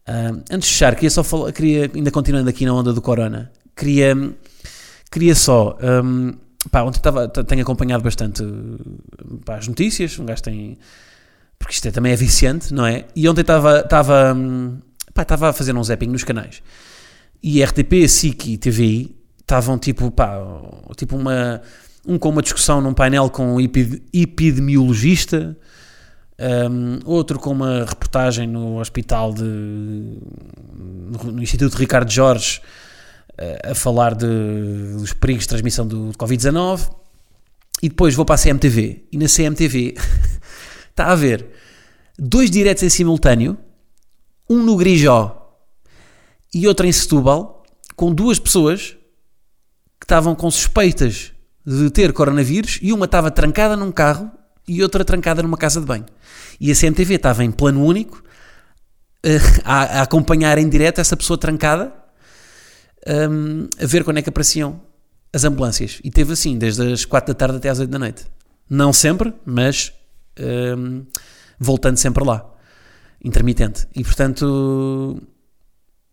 Uh, 0.07 0.43
antes 0.51 0.69
de 0.69 0.75
fechar, 0.75 0.95
queria 0.95 1.11
só 1.11 1.25
falar, 1.25 1.51
queria, 1.53 1.91
ainda 1.93 2.11
continuando 2.11 2.49
aqui 2.49 2.67
na 2.67 2.75
onda 2.75 2.93
do 2.93 3.01
Corona, 3.01 3.51
queria, 3.75 4.15
queria 5.11 5.35
só. 5.35 5.79
Um, 5.83 6.35
pá, 6.71 6.83
ontem 6.83 6.99
estava, 6.99 7.27
tenho 7.29 7.63
acompanhado 7.63 8.03
bastante 8.03 8.45
pá, 9.45 9.57
as 9.57 9.67
notícias, 9.67 10.19
um 10.19 10.27
gajo 10.27 10.43
tem. 10.43 10.79
Porque 11.59 11.73
isto 11.73 11.89
é, 11.89 11.91
também 11.91 12.13
é 12.13 12.17
viciante, 12.17 12.75
não 12.75 12.85
é? 12.85 13.07
E 13.17 13.27
ontem 13.27 13.41
estava, 13.41 13.81
estava, 13.81 14.37
estava 15.19 15.49
a 15.49 15.53
fazer 15.55 15.75
um 15.75 15.83
zapping 15.83 16.09
nos 16.09 16.23
canais. 16.23 16.63
E 17.43 17.65
RTP, 17.65 18.07
SIC 18.07 18.47
e 18.47 18.59
TVI 18.59 19.17
estavam 19.41 19.79
tipo, 19.79 20.11
pá, 20.11 20.39
tipo 20.97 21.17
uma 21.17 21.63
um 22.07 22.19
com 22.19 22.29
uma 22.29 22.43
discussão 22.43 22.81
num 22.81 22.95
painel 22.95 23.29
com 23.29 23.57
um 23.57 23.61
epidemiologista, 23.61 25.57
um, 26.39 27.01
outro 27.05 27.39
com 27.39 27.51
uma 27.51 27.85
reportagem 27.85 28.47
no 28.47 28.79
hospital 28.79 29.33
de, 29.33 29.43
no 29.43 31.43
Instituto 31.43 31.77
Ricardo 31.77 32.11
Jorge 32.11 32.61
uh, 33.33 33.73
a 33.73 33.75
falar 33.75 34.15
de, 34.15 34.27
dos 34.99 35.13
perigos 35.15 35.45
de 35.45 35.49
transmissão 35.49 35.87
do 35.87 36.13
Covid-19 36.19 36.91
e 37.83 37.89
depois 37.89 38.15
vou 38.15 38.25
para 38.25 38.35
a 38.35 38.39
CMTV 38.39 39.07
e 39.11 39.19
na 39.19 39.27
CMTV 39.27 39.95
está 40.91 41.07
a 41.07 41.13
haver 41.13 41.47
dois 42.19 42.51
diretos 42.51 42.83
em 42.83 42.91
simultâneo 42.91 43.57
um 44.49 44.63
no 44.63 44.77
Grijó 44.77 45.43
e 46.55 46.69
outro 46.69 46.87
em 46.87 46.93
Setúbal 46.93 47.65
com 47.95 48.13
duas 48.13 48.39
pessoas 48.39 48.97
que 49.99 50.05
estavam 50.05 50.35
com 50.35 50.51
suspeitas 50.51 51.33
de 51.67 51.91
ter 51.91 52.13
coronavírus 52.13 52.79
e 52.81 52.93
uma 52.93 53.07
estava 53.07 53.31
trancada 53.31 53.77
num 53.77 53.91
carro 53.91 54.31
e 54.69 54.83
outra 54.83 55.05
trancada 55.05 55.43
numa 55.43 55.57
casa 55.57 55.81
de 55.81 55.87
banho. 55.87 56.07
E 56.61 56.71
a 56.71 56.75
CMTV 56.75 57.15
estava 57.15 57.45
em 57.45 57.51
plano 57.51 57.85
único 57.85 58.23
uh, 59.25 59.63
a, 59.65 59.83
a, 59.99 60.03
acompanhar 60.03 60.59
em 60.59 60.69
direto 60.69 61.01
essa 61.01 61.17
pessoa 61.17 61.37
trancada 61.37 61.93
um, 63.07 63.69
a 63.81 63.87
ver 63.87 64.05
quando 64.05 64.19
é 64.19 64.23
que 64.23 64.29
apareciam 64.29 64.81
as 65.33 65.45
ambulâncias. 65.45 66.01
E 66.03 66.11
teve 66.11 66.33
assim, 66.33 66.57
desde 66.57 66.93
as 66.93 67.05
4 67.05 67.35
da 67.35 67.39
tarde 67.39 67.57
até 67.57 67.69
às 67.69 67.79
8 67.79 67.91
da 67.91 67.99
noite. 67.99 68.25
Não 68.69 68.93
sempre, 68.93 69.33
mas 69.45 69.93
um, 70.79 71.05
voltando 71.59 71.97
sempre 71.97 72.25
lá. 72.25 72.49
Intermitente. 73.23 73.87
E 73.95 74.05
portanto. 74.05 75.21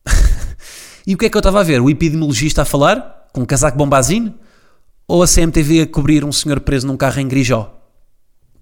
e 1.06 1.14
o 1.14 1.18
que 1.18 1.26
é 1.26 1.30
que 1.30 1.38
eu 1.38 1.40
estava 1.40 1.62
a 1.62 1.64
ver? 1.64 1.82
O 1.82 1.90
epidemiologista 1.90 2.64
a 2.64 2.66
falar, 2.66 3.30
com 3.34 3.42
um 3.42 3.46
casaco 3.46 3.78
bombazino, 3.78 4.34
ou 5.08 5.24
a 5.24 5.28
CMTV 5.28 5.82
a 5.82 5.88
cobrir 5.88 6.24
um 6.24 6.32
senhor 6.32 6.60
preso 6.60 6.88
num 6.88 6.98
carro 6.98 7.20
em 7.20 7.28
Grijó? 7.28 7.80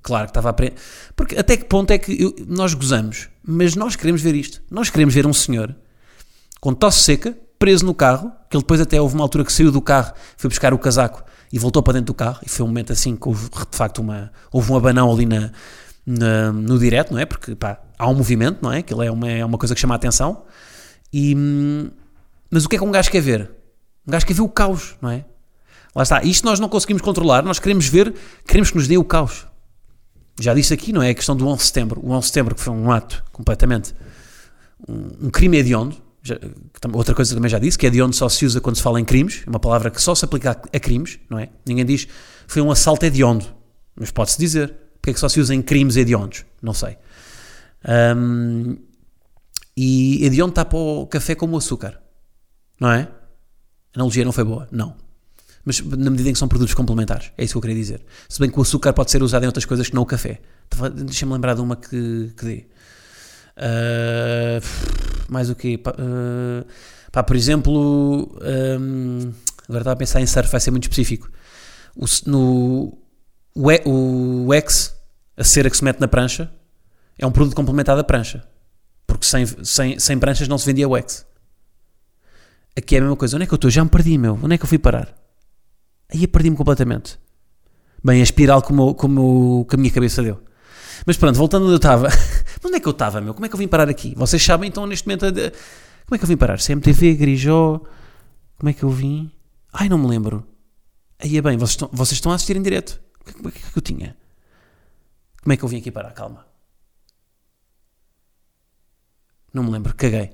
Claro 0.02 0.26
que 0.26 0.32
estava 0.32 0.50
a 0.50 0.54
pre... 0.54 0.74
Porque 1.16 1.38
até 1.38 1.56
que 1.56 1.66
ponto 1.66 1.92
é 1.92 1.98
que 1.98 2.22
eu, 2.22 2.36
nós 2.48 2.74
gozamos? 2.74 3.30
Mas 3.46 3.76
nós 3.76 3.96
queremos 3.96 4.22
ver 4.22 4.36
isto. 4.36 4.62
Nós 4.70 4.90
queremos 4.90 5.14
ver 5.14 5.28
um 5.28 5.34
senhor 5.34 5.76
com 6.60 6.74
tosse 6.74 7.04
seca, 7.04 7.38
preso 7.58 7.86
no 7.86 7.94
carro, 7.94 8.32
que 8.50 8.56
ele 8.56 8.64
depois 8.64 8.80
até 8.82 9.00
houve 9.02 9.16
uma 9.16 9.24
altura 9.24 9.44
que 9.44 9.52
saiu 9.52 9.72
do 9.72 9.82
carro, 9.82 10.14
foi 10.38 10.50
buscar 10.50 10.74
o 10.74 10.80
casaco 10.80 11.24
e 11.52 11.60
voltou 11.60 11.84
para 11.84 11.94
dentro 11.94 12.08
do 12.08 12.14
carro, 12.14 12.40
e 12.46 12.50
foi 12.50 12.64
um 12.64 12.68
momento 12.68 12.94
assim 12.94 13.16
que 13.16 13.28
houve 13.28 13.50
de 13.50 13.78
facto 13.78 14.00
uma, 14.00 14.32
houve 14.52 14.72
um 14.72 14.78
abanão 14.78 15.12
ali 15.12 15.26
na, 15.26 15.52
na, 16.06 16.52
no 16.52 16.80
direto, 16.80 17.12
não 17.14 17.20
é? 17.20 17.26
Porque 17.26 17.56
pá, 17.56 17.80
há 17.98 18.08
um 18.08 18.16
movimento, 18.16 18.60
não 18.62 18.72
é? 18.72 18.80
Aquilo 18.80 19.04
é 19.04 19.12
uma, 19.12 19.30
é 19.30 19.44
uma 19.44 19.58
coisa 19.58 19.76
que 19.76 19.82
chama 19.82 19.96
a 19.96 19.98
atenção. 19.98 20.44
E, 21.12 21.36
hum, 21.36 21.90
mas 22.50 22.66
o 22.66 22.70
que 22.70 22.76
é 22.76 22.80
que 22.80 22.86
um 22.86 22.92
gajo 22.92 23.12
quer 23.12 23.22
ver? 23.22 23.52
Um 24.08 24.12
gajo 24.12 24.26
quer 24.26 24.34
ver 24.34 24.42
o 24.42 24.50
caos, 24.50 24.96
não 25.02 25.10
é? 25.10 25.26
Lá 25.96 26.04
está. 26.04 26.24
Isto 26.24 26.46
nós 26.46 26.60
não 26.60 26.70
conseguimos 26.70 27.02
controlar, 27.02 27.44
nós 27.44 27.60
queremos 27.60 27.88
ver, 27.88 28.14
queremos 28.48 28.72
que 28.72 28.78
nos 28.78 28.88
dê 28.88 28.98
o 28.98 29.04
caos. 29.04 29.46
Já 30.40 30.54
disse 30.54 30.74
aqui, 30.74 30.94
não 30.94 31.04
é? 31.04 31.10
A 31.10 31.14
questão 31.14 31.36
do 31.36 31.46
11 31.48 31.58
de 31.58 31.64
setembro. 31.68 32.02
O 32.04 32.12
11 32.12 32.20
de 32.22 32.28
setembro, 32.28 32.56
que 32.56 32.62
foi 32.62 32.74
um 32.74 32.90
ato 32.92 33.24
completamente. 33.32 33.94
um, 34.88 35.28
um 35.28 35.30
crime 35.30 35.58
hediondo. 35.58 35.96
Já, 36.24 36.38
outra 36.94 37.16
coisa 37.16 37.32
que 37.32 37.36
também 37.36 37.50
já 37.50 37.58
disse, 37.60 37.78
que 37.78 37.86
hediondo 37.88 38.16
só 38.16 38.30
se 38.30 38.46
usa 38.46 38.62
quando 38.62 38.76
se 38.76 38.82
fala 38.82 39.00
em 39.00 39.06
crimes. 39.06 39.44
É 39.46 39.50
uma 39.50 39.60
palavra 39.60 39.90
que 39.92 40.02
só 40.02 40.14
se 40.16 40.24
aplica 40.24 40.52
a, 40.52 40.78
a 40.78 40.80
crimes, 40.80 41.20
não 41.30 41.38
é? 41.40 41.50
Ninguém 41.66 41.86
diz 41.86 42.08
foi 42.48 42.62
um 42.62 42.72
assalto 42.72 43.06
hediondo. 43.06 43.46
Mas 43.96 44.12
pode-se 44.12 44.38
dizer. 44.40 44.74
Porque 45.02 45.12
é 45.12 45.14
que 45.14 45.20
só 45.20 45.28
se 45.28 45.40
usa 45.40 45.54
em 45.56 45.62
crimes 45.64 45.96
hediondos? 45.98 46.46
Não 46.62 46.74
sei. 46.74 46.96
Um, 48.16 48.78
E 49.76 50.24
hediondo 50.26 50.52
está 50.52 50.64
para 50.64 50.78
o 50.78 51.08
café 51.08 51.34
como 51.34 51.56
o 51.56 51.58
açúcar. 51.58 52.00
Não 52.80 52.92
é? 52.92 53.02
A 53.96 53.98
analogia 54.00 54.24
não 54.24 54.32
foi 54.32 54.44
boa. 54.44 54.68
Não. 54.72 54.96
Mas 55.64 55.80
na 55.82 56.10
medida 56.10 56.30
em 56.30 56.34
que 56.34 56.40
são 56.40 56.48
produtos 56.48 56.74
complementares. 56.74 57.32
É 57.38 57.44
isso 57.44 57.54
que 57.54 57.58
eu 57.58 57.62
queria 57.62 57.76
dizer. 57.76 58.04
Se 58.28 58.40
bem 58.40 58.50
que 58.50 58.58
o 58.58 58.62
açúcar 58.62 58.94
pode 58.94 59.12
ser 59.12 59.22
usado 59.22 59.44
em 59.44 59.46
outras 59.46 59.66
coisas 59.66 59.88
que 59.88 59.96
não 59.96 60.02
o 60.02 60.06
café. 60.06 60.42
Deixa-me 60.94 61.34
lembrar 61.34 61.54
de 61.54 61.62
uma 61.62 61.76
que, 61.76 62.34
que 62.36 62.46
dê. 62.46 62.66
Uh, 63.58 65.32
mais 65.32 65.50
o 65.50 65.56
quê? 65.56 65.80
Uh, 65.86 66.66
pá, 67.12 67.22
por 67.22 67.36
exemplo, 67.36 68.36
um, 68.80 69.32
agora 69.68 69.82
estava 69.82 69.92
a 69.92 69.96
pensar 69.96 70.22
em 70.22 70.26
surf, 70.26 70.50
vai 70.50 70.60
ser 70.60 70.72
muito 70.72 70.84
específico. 70.84 71.30
O, 71.96 72.06
no, 72.26 72.98
o, 73.54 74.46
o 74.48 74.54
X, 74.54 74.96
a 75.38 75.44
cera 75.44 75.70
que 75.70 75.78
se 75.78 75.84
mete 75.84 76.00
na 76.00 76.08
prancha, 76.08 76.52
é 77.20 77.26
um 77.28 77.32
produto 77.32 77.56
complementar 77.56 77.96
da 77.96 78.04
prancha. 78.04 78.44
Porque 79.06 79.26
sem, 79.26 79.46
sem, 79.64 80.00
sem 80.00 80.18
pranchas 80.18 80.48
não 80.48 80.58
se 80.58 80.66
vendia 80.66 80.88
o 80.88 80.98
X. 80.98 81.26
Aqui 82.76 82.96
é 82.96 83.00
a 83.00 83.02
mesma 83.02 83.18
coisa. 83.18 83.36
Onde 83.36 83.44
é 83.44 83.48
que 83.48 83.54
eu 83.54 83.58
estou? 83.58 83.70
Já 83.70 83.84
me 83.84 83.90
perdi, 83.90 84.18
meu. 84.18 84.40
Onde 84.42 84.56
é 84.56 84.58
que 84.58 84.64
eu 84.64 84.68
fui 84.68 84.80
parar? 84.80 85.21
Aí 86.14 86.28
perdi-me 86.28 86.58
completamente. 86.58 87.20
Bem, 88.04 88.20
a 88.20 88.24
espiral 88.24 88.62
como, 88.62 88.94
como 88.96 89.66
que 89.70 89.76
a 89.76 89.78
minha 89.78 89.92
cabeça 89.92 90.22
deu. 90.22 90.42
Mas 91.06 91.18
pronto, 91.18 91.38
voltando 91.38 91.64
onde 91.64 91.74
eu 91.74 91.78
estava. 91.78 92.08
onde 92.64 92.76
é 92.76 92.80
que 92.80 92.88
eu 92.88 92.92
estava, 92.92 93.22
meu? 93.22 93.34
Como 93.34 93.46
é 93.46 93.50
que 93.50 93.56
eu 93.56 93.60
vim 93.60 93.68
parar 93.68 93.90
aqui? 93.90 94.14
Vocês 94.16 94.44
sabem 94.44 94.68
então 94.70 94.86
neste 94.86 95.08
momento. 95.08 95.26
Como 96.06 96.16
é 96.16 96.18
que 96.18 96.24
eu 96.24 96.28
vim 96.28 96.38
parar? 96.38 96.60
CMTV, 96.60 97.16
Grijó. 97.16 97.82
Como 98.58 98.70
é 98.70 98.74
que 98.74 98.84
eu 98.84 98.90
vim? 98.90 99.32
Ai, 99.72 99.88
não 99.88 99.98
me 99.98 100.08
lembro. 100.08 100.46
Aí 101.20 101.38
é 101.38 101.42
bem, 101.42 101.58
vocês 101.58 101.72
estão, 101.72 101.90
vocês 101.92 102.18
estão 102.18 102.32
a 102.32 102.36
assistir 102.36 102.58
em 102.58 102.62
direto. 102.62 103.00
Como 103.38 103.48
é 103.50 103.52
que 103.52 103.78
eu 103.78 103.82
tinha? 103.82 104.18
Como 105.42 105.54
é 105.54 105.58
que 105.58 105.64
eu 105.64 105.70
vim 105.70 105.78
aqui 105.78 105.92
parar? 105.92 106.12
Calma. 106.12 106.46
Não 109.54 109.64
me 109.64 109.72
lembro, 109.72 109.94
caguei. 109.96 110.32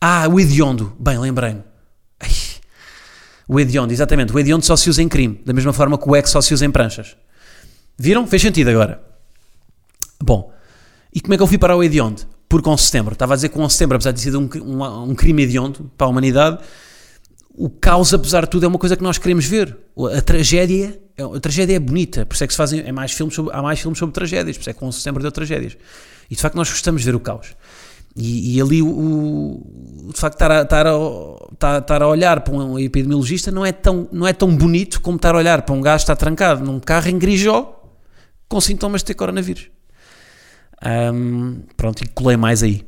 Ah, 0.00 0.26
o 0.28 0.40
hediondo. 0.40 0.96
Bem, 0.98 1.18
lembrei-me. 1.18 1.62
O 3.46 3.58
hediondo, 3.58 3.92
exatamente. 3.92 4.32
O 4.32 4.38
hediondo 4.38 4.64
só 4.64 4.76
se 4.76 4.88
usa 4.88 5.02
em 5.02 5.08
crime, 5.08 5.40
da 5.44 5.52
mesma 5.52 5.72
forma 5.72 5.98
que 5.98 6.08
o 6.08 6.14
ex 6.14 6.30
só 6.30 6.40
se 6.40 6.54
usa 6.54 6.64
em 6.64 6.70
pranchas. 6.70 7.16
Viram? 7.98 8.26
Fez 8.26 8.40
sentido 8.40 8.70
agora. 8.70 9.02
Bom, 10.22 10.52
e 11.12 11.20
como 11.20 11.34
é 11.34 11.36
que 11.36 11.42
eu 11.42 11.46
fui 11.46 11.58
para 11.58 11.76
o 11.76 11.82
hediondo? 11.82 12.22
Por 12.48 12.66
11 12.66 12.76
de 12.76 12.86
setembro. 12.86 13.12
Estava 13.12 13.34
a 13.34 13.36
dizer 13.36 13.48
que 13.48 13.58
o 13.58 13.60
11 13.60 13.66
de 13.66 13.72
setembro, 13.72 13.96
apesar 13.96 14.12
de 14.12 14.18
ter 14.18 14.24
sido 14.24 14.38
um, 14.38 14.48
um, 14.62 15.10
um 15.10 15.14
crime 15.14 15.42
hediondo 15.42 15.90
para 15.98 16.06
a 16.06 16.10
humanidade, 16.10 16.58
o 17.52 17.68
caos, 17.68 18.14
apesar 18.14 18.44
de 18.44 18.50
tudo, 18.50 18.64
é 18.64 18.68
uma 18.68 18.78
coisa 18.78 18.96
que 18.96 19.02
nós 19.02 19.18
queremos 19.18 19.44
ver. 19.44 19.76
A 20.16 20.22
tragédia, 20.22 20.98
é, 21.16 21.22
a 21.22 21.40
tragédia 21.40 21.76
é 21.76 21.78
bonita, 21.80 22.24
por 22.24 22.34
isso 22.34 22.44
é 22.44 22.46
que 22.46 22.52
se 22.52 22.56
fazem 22.56 22.80
é 22.80 22.92
mais 22.92 23.12
filmes 23.12 23.34
sobre, 23.34 23.52
há 23.54 23.60
mais 23.60 23.80
filmes 23.80 23.98
sobre 23.98 24.14
tragédias, 24.14 24.56
por 24.56 24.62
isso 24.62 24.70
é 24.70 24.72
que 24.72 24.82
o 24.82 24.86
11 24.86 24.96
de 24.96 25.02
setembro 25.02 25.22
deu 25.22 25.32
tragédias. 25.32 25.76
E 26.30 26.36
de 26.36 26.40
facto 26.40 26.54
nós 26.54 26.70
gostamos 26.70 27.02
de 27.02 27.06
ver 27.06 27.16
o 27.16 27.20
caos. 27.20 27.56
E, 28.16 28.56
e 28.56 28.60
ali, 28.60 28.82
o, 28.82 28.88
o, 28.88 30.10
de 30.12 30.18
facto, 30.18 30.34
estar 30.34 30.50
a, 30.50 30.62
estar, 30.62 30.86
a, 30.86 30.92
estar, 31.52 31.78
estar 31.80 32.02
a 32.02 32.08
olhar 32.08 32.40
para 32.40 32.54
um 32.54 32.78
epidemiologista 32.78 33.50
não 33.50 33.64
é, 33.64 33.72
tão, 33.72 34.08
não 34.10 34.26
é 34.26 34.32
tão 34.32 34.54
bonito 34.54 35.00
como 35.00 35.16
estar 35.16 35.34
a 35.34 35.38
olhar 35.38 35.62
para 35.62 35.74
um 35.74 35.80
gajo 35.80 36.04
que 36.04 36.12
está 36.12 36.16
trancado 36.16 36.64
num 36.64 36.80
carro 36.80 37.08
em 37.08 37.18
Grijó 37.18 37.80
com 38.48 38.60
sintomas 38.60 39.02
de 39.02 39.06
ter 39.06 39.14
coronavírus. 39.14 39.70
Um, 40.84 41.62
pronto, 41.76 42.02
e 42.02 42.08
colei 42.08 42.36
mais 42.36 42.62
aí. 42.62 42.84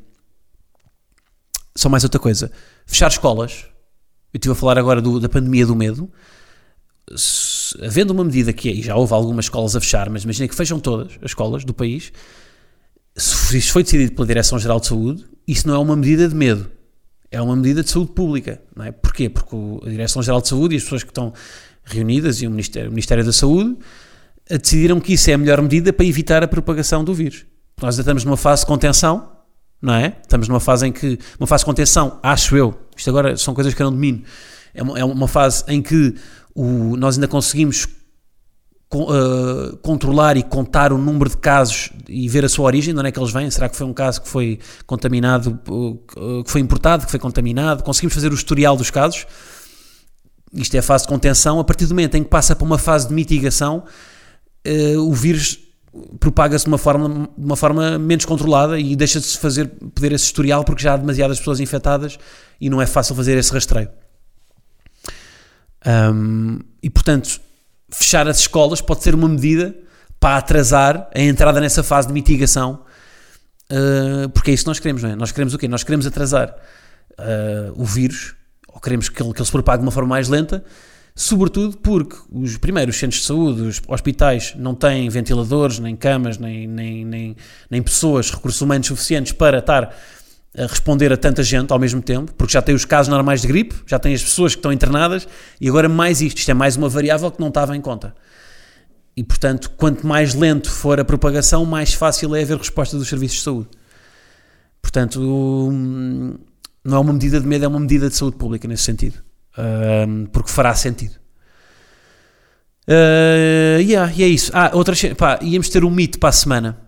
Só 1.77 1.89
mais 1.89 2.03
outra 2.03 2.19
coisa. 2.19 2.51
Fechar 2.85 3.09
escolas. 3.09 3.67
Eu 4.33 4.39
estive 4.39 4.53
a 4.53 4.57
falar 4.57 4.79
agora 4.79 5.01
do, 5.01 5.21
da 5.21 5.29
pandemia 5.29 5.65
do 5.65 5.77
medo. 5.77 6.11
Se, 7.17 7.79
havendo 7.85 8.13
uma 8.13 8.25
medida 8.25 8.53
que 8.53 8.69
é, 8.69 8.73
e 8.73 8.83
já 8.83 8.97
houve 8.97 9.13
algumas 9.13 9.45
escolas 9.45 9.77
a 9.77 9.81
fechar, 9.81 10.11
mas 10.11 10.25
imagina 10.25 10.49
que 10.49 10.55
fecham 10.55 10.81
todas 10.81 11.13
as 11.23 11.31
escolas 11.31 11.65
do 11.65 11.73
país 11.73 12.13
se 13.17 13.59
isso 13.59 13.73
foi 13.73 13.83
decidido 13.83 14.13
pela 14.13 14.27
Direção-Geral 14.27 14.81
de 14.81 14.87
Saúde, 14.87 15.25
isso 15.47 15.67
não 15.69 15.75
é 15.75 15.79
uma 15.79 15.97
medida 15.97 16.29
de 16.29 16.35
medo, 16.35 16.71
é 17.31 17.41
uma 17.41 17.57
medida 17.57 17.83
de 17.83 17.91
saúde 17.91 18.13
pública. 18.13 18.61
Não 18.75 18.85
é? 18.85 18.93
Porquê? 18.93 19.29
Porque 19.29 19.57
a 19.85 19.89
Direção-Geral 19.89 20.41
de 20.41 20.49
Saúde 20.49 20.75
e 20.75 20.79
as 20.79 20.85
pessoas 20.85 21.03
que 21.03 21.11
estão 21.11 21.33
reunidas 21.85 22.41
e 22.43 22.47
o 22.47 22.51
Ministério, 22.51 22.89
o 22.89 22.93
Ministério 22.93 23.25
da 23.25 23.33
Saúde 23.33 23.77
decidiram 24.49 25.01
que 25.01 25.15
isso 25.15 25.31
é 25.31 25.35
a 25.35 25.39
melhor 25.39 25.61
medida 25.63 25.93
para 25.93 26.05
evitar 26.05 26.43
a 26.43 26.49
propagação 26.49 27.03
do 27.03 27.15
vírus. 27.15 27.47
Nós 27.81 27.99
estamos 27.99 28.25
numa 28.25 28.37
fase 28.37 28.63
de 28.63 28.67
contenção, 28.67 29.33
não 29.81 29.95
é? 29.95 30.17
Estamos 30.23 30.49
numa 30.49 30.61
fase 30.61 30.87
em 30.87 30.93
que, 30.93 31.19
uma 31.39 31.47
fase 31.47 31.63
de 31.63 31.67
contenção, 31.67 32.19
acho 32.23 32.57
eu, 32.57 32.79
isto 32.97 33.09
agora 33.09 33.37
são 33.37 33.55
coisas 33.55 33.75
que 33.75 33.83
eu 33.83 33.85
não 33.85 33.93
domino, 33.93 34.23
é 34.75 34.83
uma, 34.83 34.99
é 34.99 35.05
uma 35.05 35.29
fase 35.29 35.65
em 35.69 35.83
que 35.83 36.15
o, 36.55 36.97
nós 36.97 37.17
ainda 37.17 37.29
conseguimos 37.29 37.87
uh, 38.99 39.77
controlar 39.79 40.37
e 40.37 40.43
contar 40.43 40.93
o 40.93 40.99
número 40.99 41.31
de 41.31 41.37
casos 41.37 41.91
e 42.09 42.29
ver 42.29 42.45
a 42.45 42.49
sua 42.49 42.67
origem, 42.67 42.93
de 42.93 43.01
onde 43.01 43.09
é 43.09 43.13
que 43.13 43.19
eles 43.19 43.33
vêm, 43.33 43.51
será 43.51 43.69
que 43.69 43.77
foi 43.77 43.87
um 43.87 43.93
caso 43.93 44.23
que 44.23 44.29
foi 44.29 44.59
contaminado, 44.87 45.59
uh, 45.69 46.45
que 46.45 46.51
foi 46.51 46.61
importado, 46.61 47.05
que 47.05 47.11
foi 47.11 47.21
contaminado, 47.21 47.83
conseguimos 47.83 48.15
fazer 48.15 48.31
o 48.31 48.35
historial 48.35 48.77
dos 48.77 48.91
casos, 48.91 49.27
isto 50.53 50.75
é 50.75 50.79
a 50.79 50.83
fase 50.83 51.05
de 51.05 51.09
contenção, 51.09 51.59
a 51.59 51.65
partir 51.65 51.87
do 51.87 51.91
momento 51.91 52.17
em 52.17 52.23
que 52.23 52.29
passa 52.29 52.55
para 52.55 52.65
uma 52.65 52.79
fase 52.79 53.09
de 53.09 53.15
mitigação, 53.15 53.85
uh, 54.67 54.99
o 55.01 55.13
vírus 55.13 55.59
propaga-se 56.19 56.65
de 56.65 56.69
uma 56.69 56.79
forma, 56.79 57.29
uma 57.37 57.57
forma 57.57 57.99
menos 57.99 58.25
controlada 58.25 58.79
e 58.79 58.97
deixa 58.97 59.21
de 59.21 59.27
se 59.27 59.39
fazer 59.39 59.69
poder 59.95 60.13
esse 60.13 60.25
historial 60.25 60.65
porque 60.65 60.83
já 60.83 60.95
há 60.95 60.97
demasiadas 60.97 61.39
pessoas 61.39 61.61
infectadas 61.61 62.19
e 62.61 62.71
não 62.71 62.81
é 62.81 62.87
fácil 62.87 63.15
fazer 63.15 63.37
esse 63.37 63.53
rastreio. 63.53 63.91
Um, 65.85 66.61
e 66.83 66.89
portanto, 66.89 67.41
fechar 67.93 68.27
as 68.27 68.41
escolas 68.41 68.81
pode 68.81 69.03
ser 69.03 69.15
uma 69.15 69.29
medida 69.29 69.75
para 70.19 70.37
atrasar 70.37 71.11
a 71.15 71.21
entrada 71.21 71.61
nessa 71.61 71.83
fase 71.83 72.09
de 72.09 72.15
mitigação, 72.15 72.85
uh, 73.71 74.29
porque 74.31 74.51
é 74.51 74.55
isso 74.55 74.65
que 74.65 74.69
nós 74.69 74.79
queremos, 74.79 75.03
não 75.03 75.11
é? 75.11 75.17
Nós 75.17 75.33
queremos 75.33 75.53
o 75.53 75.59
quê? 75.59 75.69
Nós 75.69 75.83
queremos 75.83 76.07
atrasar 76.07 76.55
uh, 77.19 77.73
o 77.75 77.85
vírus, 77.85 78.35
ou 78.69 78.81
queremos 78.81 79.09
que 79.09 79.23
ele, 79.23 79.33
que 79.33 79.39
ele 79.39 79.47
se 79.47 79.53
propague 79.53 79.79
de 79.79 79.85
uma 79.85 79.93
forma 79.93 80.09
mais 80.09 80.29
lenta, 80.29 80.65
sobretudo 81.15 81.77
porque 81.79 82.17
os 82.31 82.57
primeiros 82.57 82.97
centros 82.97 83.21
de 83.21 83.27
saúde, 83.27 83.63
os 83.63 83.83
hospitais, 83.87 84.55
não 84.57 84.75
têm 84.75 85.09
ventiladores, 85.11 85.79
nem 85.79 85.95
camas, 85.95 86.39
nem, 86.39 86.67
nem, 86.67 87.05
nem, 87.05 87.37
nem 87.69 87.83
pessoas, 87.83 88.31
recursos 88.31 88.61
humanos 88.61 88.87
suficientes 88.87 89.33
para 89.33 89.59
estar 89.59 89.95
a 90.57 90.67
responder 90.67 91.13
a 91.13 91.17
tanta 91.17 91.43
gente 91.43 91.73
ao 91.73 91.79
mesmo 91.79 92.03
tempo, 92.03 92.33
porque 92.35 92.53
já 92.53 92.61
tem 92.61 92.75
os 92.75 92.85
casos 92.85 93.09
normais 93.09 93.41
de 93.41 93.49
gripe, 93.49 93.75
já 93.87 93.99
tem 93.99 94.15
as 94.15 94.23
pessoas 94.23 94.55
que 94.55 94.59
estão 94.59 94.73
internadas 94.73 95.27
e 95.61 95.69
agora 95.69 95.89
mais 95.89 96.21
isto. 96.21 96.39
Isto 96.39 96.51
é 96.51 96.55
mais 96.55 96.77
uma 96.77 96.89
variável 96.89 97.31
que 97.31 97.41
não 97.41 97.49
estava 97.49 97.77
em 97.77 97.81
conta. 97.81 98.15
E 99.17 99.25
portanto, 99.25 99.71
quanto 99.77 100.07
mais 100.07 100.35
lento 100.35 100.71
for 100.71 101.01
a 101.01 101.05
propagação, 101.05 101.65
mais 101.65 101.95
fácil 101.95 102.35
é 102.35 102.43
haver 102.43 102.59
resposta 102.59 102.97
dos 102.97 103.09
serviços 103.09 103.39
de 103.39 103.45
saúde. 103.45 103.69
Portanto, 104.81 105.21
não 106.85 106.97
é 106.97 106.99
uma 106.99 107.13
medida 107.13 107.41
de 107.41 107.47
medo, 107.47 107.65
é 107.65 107.69
uma 107.69 107.81
medida 107.81 108.09
de 108.09 108.17
saúde 108.17 108.37
pública 108.37 108.69
nesse 108.69 108.83
sentido. 108.83 109.23
porque 110.33 110.51
fará 110.51 110.75
sentido. 110.75 111.23
Uh, 112.89 113.79
yeah, 113.81 114.13
e 114.13 114.25
é 114.25 114.27
isso. 114.27 114.51
Ah, 114.53 114.73
outra 114.75 114.95
pá, 115.17 115.39
íamos 115.41 115.69
ter 115.69 115.85
um 115.85 115.91
mito 115.91 116.19
para 116.19 116.31
a 116.31 116.33
semana 116.33 116.81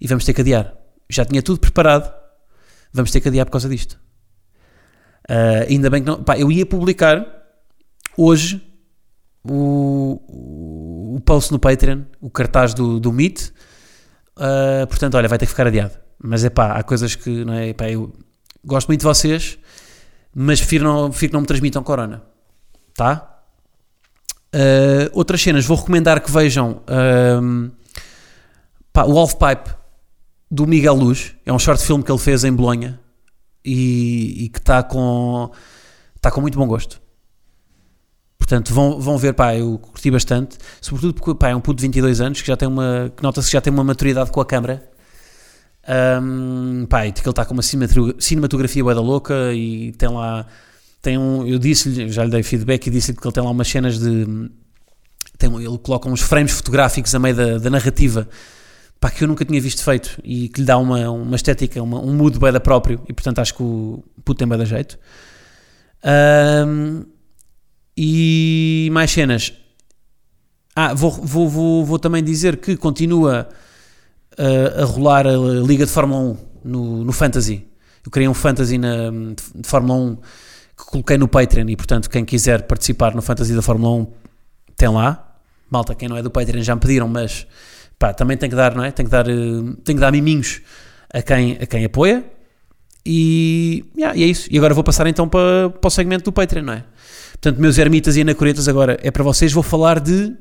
e 0.00 0.08
vamos 0.08 0.24
ter 0.24 0.32
que 0.32 0.40
adiar. 0.40 0.74
Já 1.08 1.24
tinha 1.24 1.42
tudo 1.42 1.60
preparado 1.60 2.23
vamos 2.94 3.10
ter 3.10 3.20
que 3.20 3.28
adiar 3.28 3.44
por 3.44 3.52
causa 3.52 3.68
disto. 3.68 3.98
Uh, 5.28 5.68
ainda 5.68 5.90
bem 5.90 6.02
que 6.02 6.06
não. 6.06 6.22
Pá, 6.22 6.38
eu 6.38 6.50
ia 6.52 6.64
publicar 6.64 7.26
hoje 8.16 8.62
o, 9.42 11.16
o 11.16 11.20
post 11.20 11.50
no 11.50 11.58
Patreon, 11.58 12.02
o 12.20 12.30
cartaz 12.30 12.72
do, 12.72 13.00
do 13.00 13.12
Meet. 13.12 13.50
Uh, 14.36 14.86
portanto, 14.86 15.16
olha, 15.16 15.28
vai 15.28 15.38
ter 15.38 15.46
que 15.46 15.50
ficar 15.50 15.66
adiado. 15.66 15.98
Mas 16.22 16.44
é 16.44 16.50
pá, 16.50 16.72
há 16.72 16.82
coisas 16.82 17.16
que. 17.16 17.44
Não 17.44 17.54
é, 17.54 17.72
pá, 17.72 17.90
eu 17.90 18.12
gosto 18.64 18.86
muito 18.88 19.00
de 19.00 19.06
vocês, 19.06 19.58
mas 20.34 20.60
prefiro, 20.60 20.84
não, 20.84 21.10
prefiro 21.10 21.30
que 21.30 21.34
não 21.34 21.40
me 21.40 21.46
transmitam 21.46 21.82
corona. 21.82 22.22
Tá? 22.94 23.30
Uh, 24.54 25.10
outras 25.12 25.42
cenas, 25.42 25.64
vou 25.64 25.76
recomendar 25.76 26.20
que 26.20 26.30
vejam 26.30 26.80
pá, 28.92 29.02
o 29.04 29.12
Wolf 29.12 29.34
Pipe 29.34 29.74
do 30.54 30.66
Miguel 30.66 30.94
Luz. 30.94 31.34
É 31.44 31.52
um 31.52 31.58
short 31.58 31.84
film 31.84 32.00
que 32.00 32.10
ele 32.10 32.18
fez 32.18 32.44
em 32.44 32.52
Bolonha 32.52 33.00
e, 33.64 34.44
e 34.44 34.48
que 34.48 34.58
está 34.58 34.82
com, 34.82 35.50
está 36.14 36.30
com 36.30 36.40
muito 36.40 36.56
bom 36.56 36.66
gosto. 36.66 37.02
Portanto, 38.38 38.72
vão, 38.72 39.00
vão 39.00 39.18
ver, 39.18 39.32
pá, 39.32 39.56
eu 39.56 39.78
curti 39.78 40.10
bastante, 40.10 40.56
sobretudo 40.80 41.14
porque 41.14 41.34
pá, 41.34 41.48
é 41.48 41.56
um 41.56 41.60
puto 41.60 41.78
de 41.78 41.82
22 41.82 42.20
anos 42.20 42.40
que 42.40 42.46
já 42.46 42.56
tem 42.56 42.68
uma, 42.68 43.12
que 43.16 43.22
nota-se 43.22 43.48
que 43.48 43.52
já 43.54 43.60
tem 43.60 43.72
uma 43.72 43.82
maturidade 43.82 44.30
com 44.30 44.40
a 44.40 44.46
câmara. 44.46 44.88
Um, 46.22 46.86
pá, 46.86 47.06
e 47.06 47.12
que 47.12 47.20
ele 47.20 47.30
está 47.30 47.44
com 47.44 47.52
uma 47.52 47.62
cinematografia 47.62 48.84
bué 48.84 48.94
da 48.94 49.00
louca 49.00 49.52
e 49.52 49.92
tem 49.92 50.08
lá, 50.08 50.46
tem 51.02 51.18
um, 51.18 51.46
eu 51.46 51.58
disse-lhe, 51.58 52.08
já 52.10 52.24
lhe 52.24 52.30
dei 52.30 52.42
feedback 52.42 52.86
e 52.86 52.90
disse-lhe 52.90 53.18
que 53.18 53.26
ele 53.26 53.34
tem 53.34 53.42
lá 53.42 53.50
umas 53.50 53.68
cenas 53.68 53.98
de, 53.98 54.50
tem, 55.36 55.52
ele 55.54 55.78
coloca 55.78 56.08
uns 56.08 56.20
frames 56.20 56.52
fotográficos 56.52 57.14
a 57.14 57.18
meio 57.18 57.34
da, 57.34 57.58
da 57.58 57.70
narrativa 57.70 58.28
pá, 59.00 59.10
que 59.10 59.24
eu 59.24 59.28
nunca 59.28 59.44
tinha 59.44 59.60
visto 59.60 59.82
feito 59.82 60.18
e 60.24 60.48
que 60.48 60.60
lhe 60.60 60.66
dá 60.66 60.78
uma, 60.78 61.10
uma 61.10 61.36
estética, 61.36 61.82
uma, 61.82 62.00
um 62.00 62.14
mood 62.14 62.38
bem 62.38 62.52
da 62.52 62.60
próprio 62.60 63.02
e 63.08 63.12
portanto 63.12 63.38
acho 63.38 63.54
que 63.54 63.62
o 63.62 64.02
puto 64.24 64.38
tem 64.38 64.48
bem 64.48 64.58
da 64.58 64.64
jeito. 64.64 64.98
Ahm, 66.02 67.04
e 67.96 68.88
mais 68.92 69.10
cenas. 69.10 69.52
Ah, 70.76 70.92
vou, 70.92 71.10
vou, 71.10 71.48
vou, 71.48 71.84
vou 71.84 71.98
também 71.98 72.22
dizer 72.22 72.56
que 72.56 72.76
continua 72.76 73.48
ah, 74.36 74.82
a 74.82 74.84
rolar 74.84 75.26
a 75.26 75.36
Liga 75.36 75.86
de 75.86 75.92
Fórmula 75.92 76.20
1 76.20 76.36
no, 76.64 77.04
no 77.04 77.12
Fantasy. 77.12 77.66
Eu 78.04 78.10
criei 78.10 78.28
um 78.28 78.34
Fantasy 78.34 78.76
na, 78.76 79.10
de 79.10 79.68
Fórmula 79.68 79.98
1 79.98 80.16
que 80.76 80.84
coloquei 80.86 81.16
no 81.16 81.28
Patreon 81.28 81.68
e, 81.68 81.76
portanto, 81.76 82.10
quem 82.10 82.24
quiser 82.24 82.62
participar 82.62 83.14
no 83.14 83.22
Fantasy 83.22 83.54
da 83.54 83.62
Fórmula 83.62 84.02
1 84.02 84.06
tem 84.76 84.88
lá. 84.88 85.38
Malta, 85.70 85.94
quem 85.94 86.08
não 86.08 86.16
é 86.16 86.22
do 86.22 86.30
Patreon 86.30 86.62
já 86.62 86.74
me 86.74 86.80
pediram, 86.80 87.08
mas 87.08 87.46
pá, 87.98 88.12
também 88.12 88.36
tem 88.36 88.48
que 88.48 88.56
dar, 88.56 88.74
não 88.74 88.84
é? 88.84 88.90
Tem 88.90 89.04
que 89.04 89.10
dar, 89.10 89.28
eh, 89.28 89.32
tem 89.84 89.94
que 89.94 90.00
dar 90.00 90.12
miminhos 90.12 90.60
a 91.12 91.22
quem, 91.22 91.58
a 91.60 91.66
quem 91.66 91.84
apoia. 91.84 92.24
E, 93.04 93.84
yeah, 93.96 94.16
e 94.16 94.22
é 94.22 94.26
isso. 94.26 94.48
E 94.50 94.56
agora 94.56 94.72
vou 94.74 94.82
passar 94.82 95.06
então 95.06 95.28
para, 95.28 95.70
para 95.70 95.88
o 95.88 95.90
segmento 95.90 96.24
do 96.24 96.32
Patreon, 96.32 96.64
não 96.64 96.72
é? 96.72 96.84
Portanto, 97.32 97.60
meus 97.60 97.76
ermitas 97.78 98.16
e 98.16 98.22
anacoretas, 98.22 98.68
agora 98.68 98.98
é 99.02 99.10
para 99.10 99.22
vocês. 99.22 99.52
Vou 99.52 99.62
falar 99.62 100.00
de. 100.00 100.34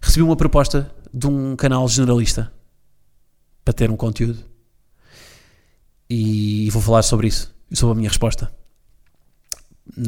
Recebi 0.00 0.22
uma 0.22 0.36
proposta 0.36 0.90
de 1.14 1.26
um 1.26 1.54
canal 1.54 1.86
generalista 1.88 2.52
para 3.64 3.72
ter 3.72 3.90
um 3.90 3.96
conteúdo 3.96 4.38
e 6.10 6.68
vou 6.70 6.82
falar 6.82 7.02
sobre 7.02 7.28
isso 7.28 7.54
sobre 7.72 7.92
a 7.92 7.96
minha 7.96 8.08
resposta 8.08 8.52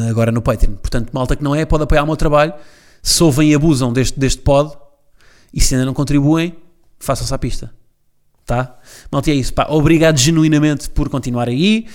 agora 0.09 0.31
no 0.31 0.43
Patreon. 0.43 0.75
Portanto, 0.77 1.11
malta 1.13 1.37
que 1.37 1.43
não 1.43 1.55
é, 1.55 1.65
pode 1.65 1.85
apoiar 1.85 2.03
o 2.03 2.07
meu 2.07 2.17
trabalho. 2.17 2.55
Se 3.03 3.23
ouvem 3.23 3.51
e 3.51 3.55
abusam 3.55 3.93
deste, 3.93 4.19
deste 4.19 4.41
pod 4.41 4.77
e 5.55 5.61
se 5.61 5.75
ainda 5.75 5.87
não 5.87 5.95
contribuem, 5.95 6.57
façam-se 6.99 7.33
à 7.33 7.39
pista. 7.39 7.73
Tá? 8.45 8.77
Malta, 9.11 9.31
é 9.31 9.35
isso. 9.35 9.55
Pá, 9.55 9.69
obrigado 9.71 10.19
genuinamente 10.19 10.91
por 10.91 11.09
continuar 11.09 11.49
aí. 11.49 11.87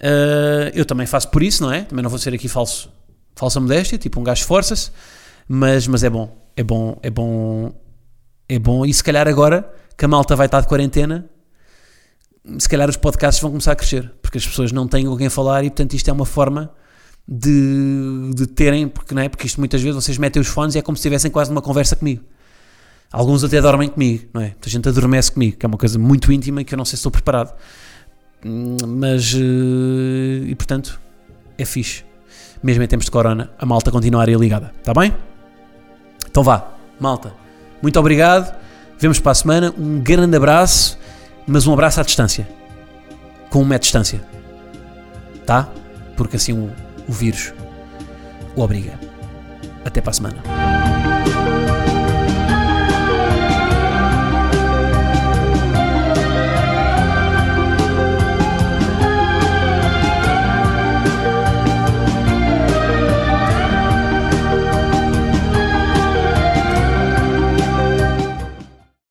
Uh, 0.00 0.70
eu 0.72 0.84
também 0.84 1.06
faço 1.06 1.28
por 1.28 1.42
isso, 1.42 1.62
não 1.64 1.72
é? 1.72 1.82
Também 1.82 2.02
não 2.02 2.08
vou 2.08 2.18
ser 2.18 2.32
aqui 2.32 2.48
falso, 2.48 2.90
falsa 3.34 3.58
modéstia, 3.58 3.98
tipo 3.98 4.20
um 4.20 4.24
gajo 4.24 4.42
esforça-se, 4.42 4.90
mas, 5.48 5.86
mas 5.88 6.04
é 6.04 6.10
bom, 6.10 6.36
é 6.56 6.62
bom, 6.62 6.98
é 7.02 7.10
bom, 7.10 7.74
é 8.48 8.58
bom. 8.58 8.86
E 8.86 8.94
se 8.94 9.02
calhar 9.02 9.26
agora 9.26 9.68
que 9.96 10.04
a 10.04 10.08
malta 10.08 10.36
vai 10.36 10.46
estar 10.46 10.60
de 10.60 10.68
quarentena, 10.68 11.28
se 12.58 12.68
calhar 12.68 12.88
os 12.88 12.96
podcasts 12.96 13.42
vão 13.42 13.50
começar 13.50 13.72
a 13.72 13.76
crescer, 13.76 14.12
porque 14.22 14.38
as 14.38 14.46
pessoas 14.46 14.70
não 14.70 14.86
têm 14.86 15.06
com 15.06 15.16
quem 15.16 15.28
falar 15.28 15.64
e 15.64 15.70
portanto 15.70 15.94
isto 15.94 16.08
é 16.08 16.12
uma 16.12 16.26
forma 16.26 16.72
de, 17.26 18.30
de 18.34 18.46
terem, 18.46 18.88
porque, 18.88 19.14
não 19.14 19.22
é? 19.22 19.28
porque 19.28 19.46
isto 19.46 19.58
muitas 19.58 19.80
vezes 19.82 19.96
vocês 20.02 20.18
metem 20.18 20.40
os 20.40 20.48
fones 20.48 20.74
e 20.74 20.78
é 20.78 20.82
como 20.82 20.96
se 20.96 21.00
estivessem 21.00 21.30
quase 21.30 21.50
numa 21.50 21.62
conversa 21.62 21.96
comigo. 21.96 22.22
Alguns 23.14 23.44
até 23.44 23.60
dormem 23.60 23.88
comigo, 23.88 24.24
não 24.34 24.40
é? 24.40 24.46
Muita 24.46 24.68
gente 24.68 24.88
adormece 24.88 25.30
comigo, 25.30 25.56
que 25.56 25.64
é 25.64 25.68
uma 25.68 25.78
coisa 25.78 25.96
muito 26.00 26.32
íntima 26.32 26.62
e 26.62 26.64
que 26.64 26.74
eu 26.74 26.76
não 26.76 26.84
sei 26.84 26.96
se 26.96 26.96
estou 26.96 27.12
preparado. 27.12 27.54
Mas, 28.44 29.32
eh, 29.32 30.48
e 30.48 30.54
portanto, 30.56 31.00
é 31.56 31.64
fixe. 31.64 32.04
Mesmo 32.60 32.82
em 32.82 32.88
tempos 32.88 33.04
de 33.04 33.12
corona, 33.12 33.52
a 33.56 33.64
malta 33.64 33.92
continuar 33.92 34.28
ligada, 34.28 34.72
está 34.80 34.92
bem? 34.92 35.14
Então 36.28 36.42
vá, 36.42 36.72
malta. 36.98 37.32
Muito 37.80 38.00
obrigado. 38.00 38.52
Vemos 38.98 39.20
para 39.20 39.30
a 39.30 39.34
semana. 39.36 39.72
Um 39.78 40.00
grande 40.00 40.36
abraço, 40.36 40.98
mas 41.46 41.68
um 41.68 41.72
abraço 41.72 42.00
à 42.00 42.02
distância. 42.02 42.48
Com 43.48 43.60
um 43.60 43.64
metro 43.64 43.82
de 43.82 43.92
distância. 43.92 44.20
Tá? 45.46 45.68
Porque 46.16 46.34
assim 46.34 46.52
o, 46.52 46.68
o 47.06 47.12
vírus 47.12 47.52
o 48.56 48.60
obriga. 48.60 48.98
Até 49.84 50.00
para 50.00 50.10
a 50.10 50.14
semana. 50.14 50.83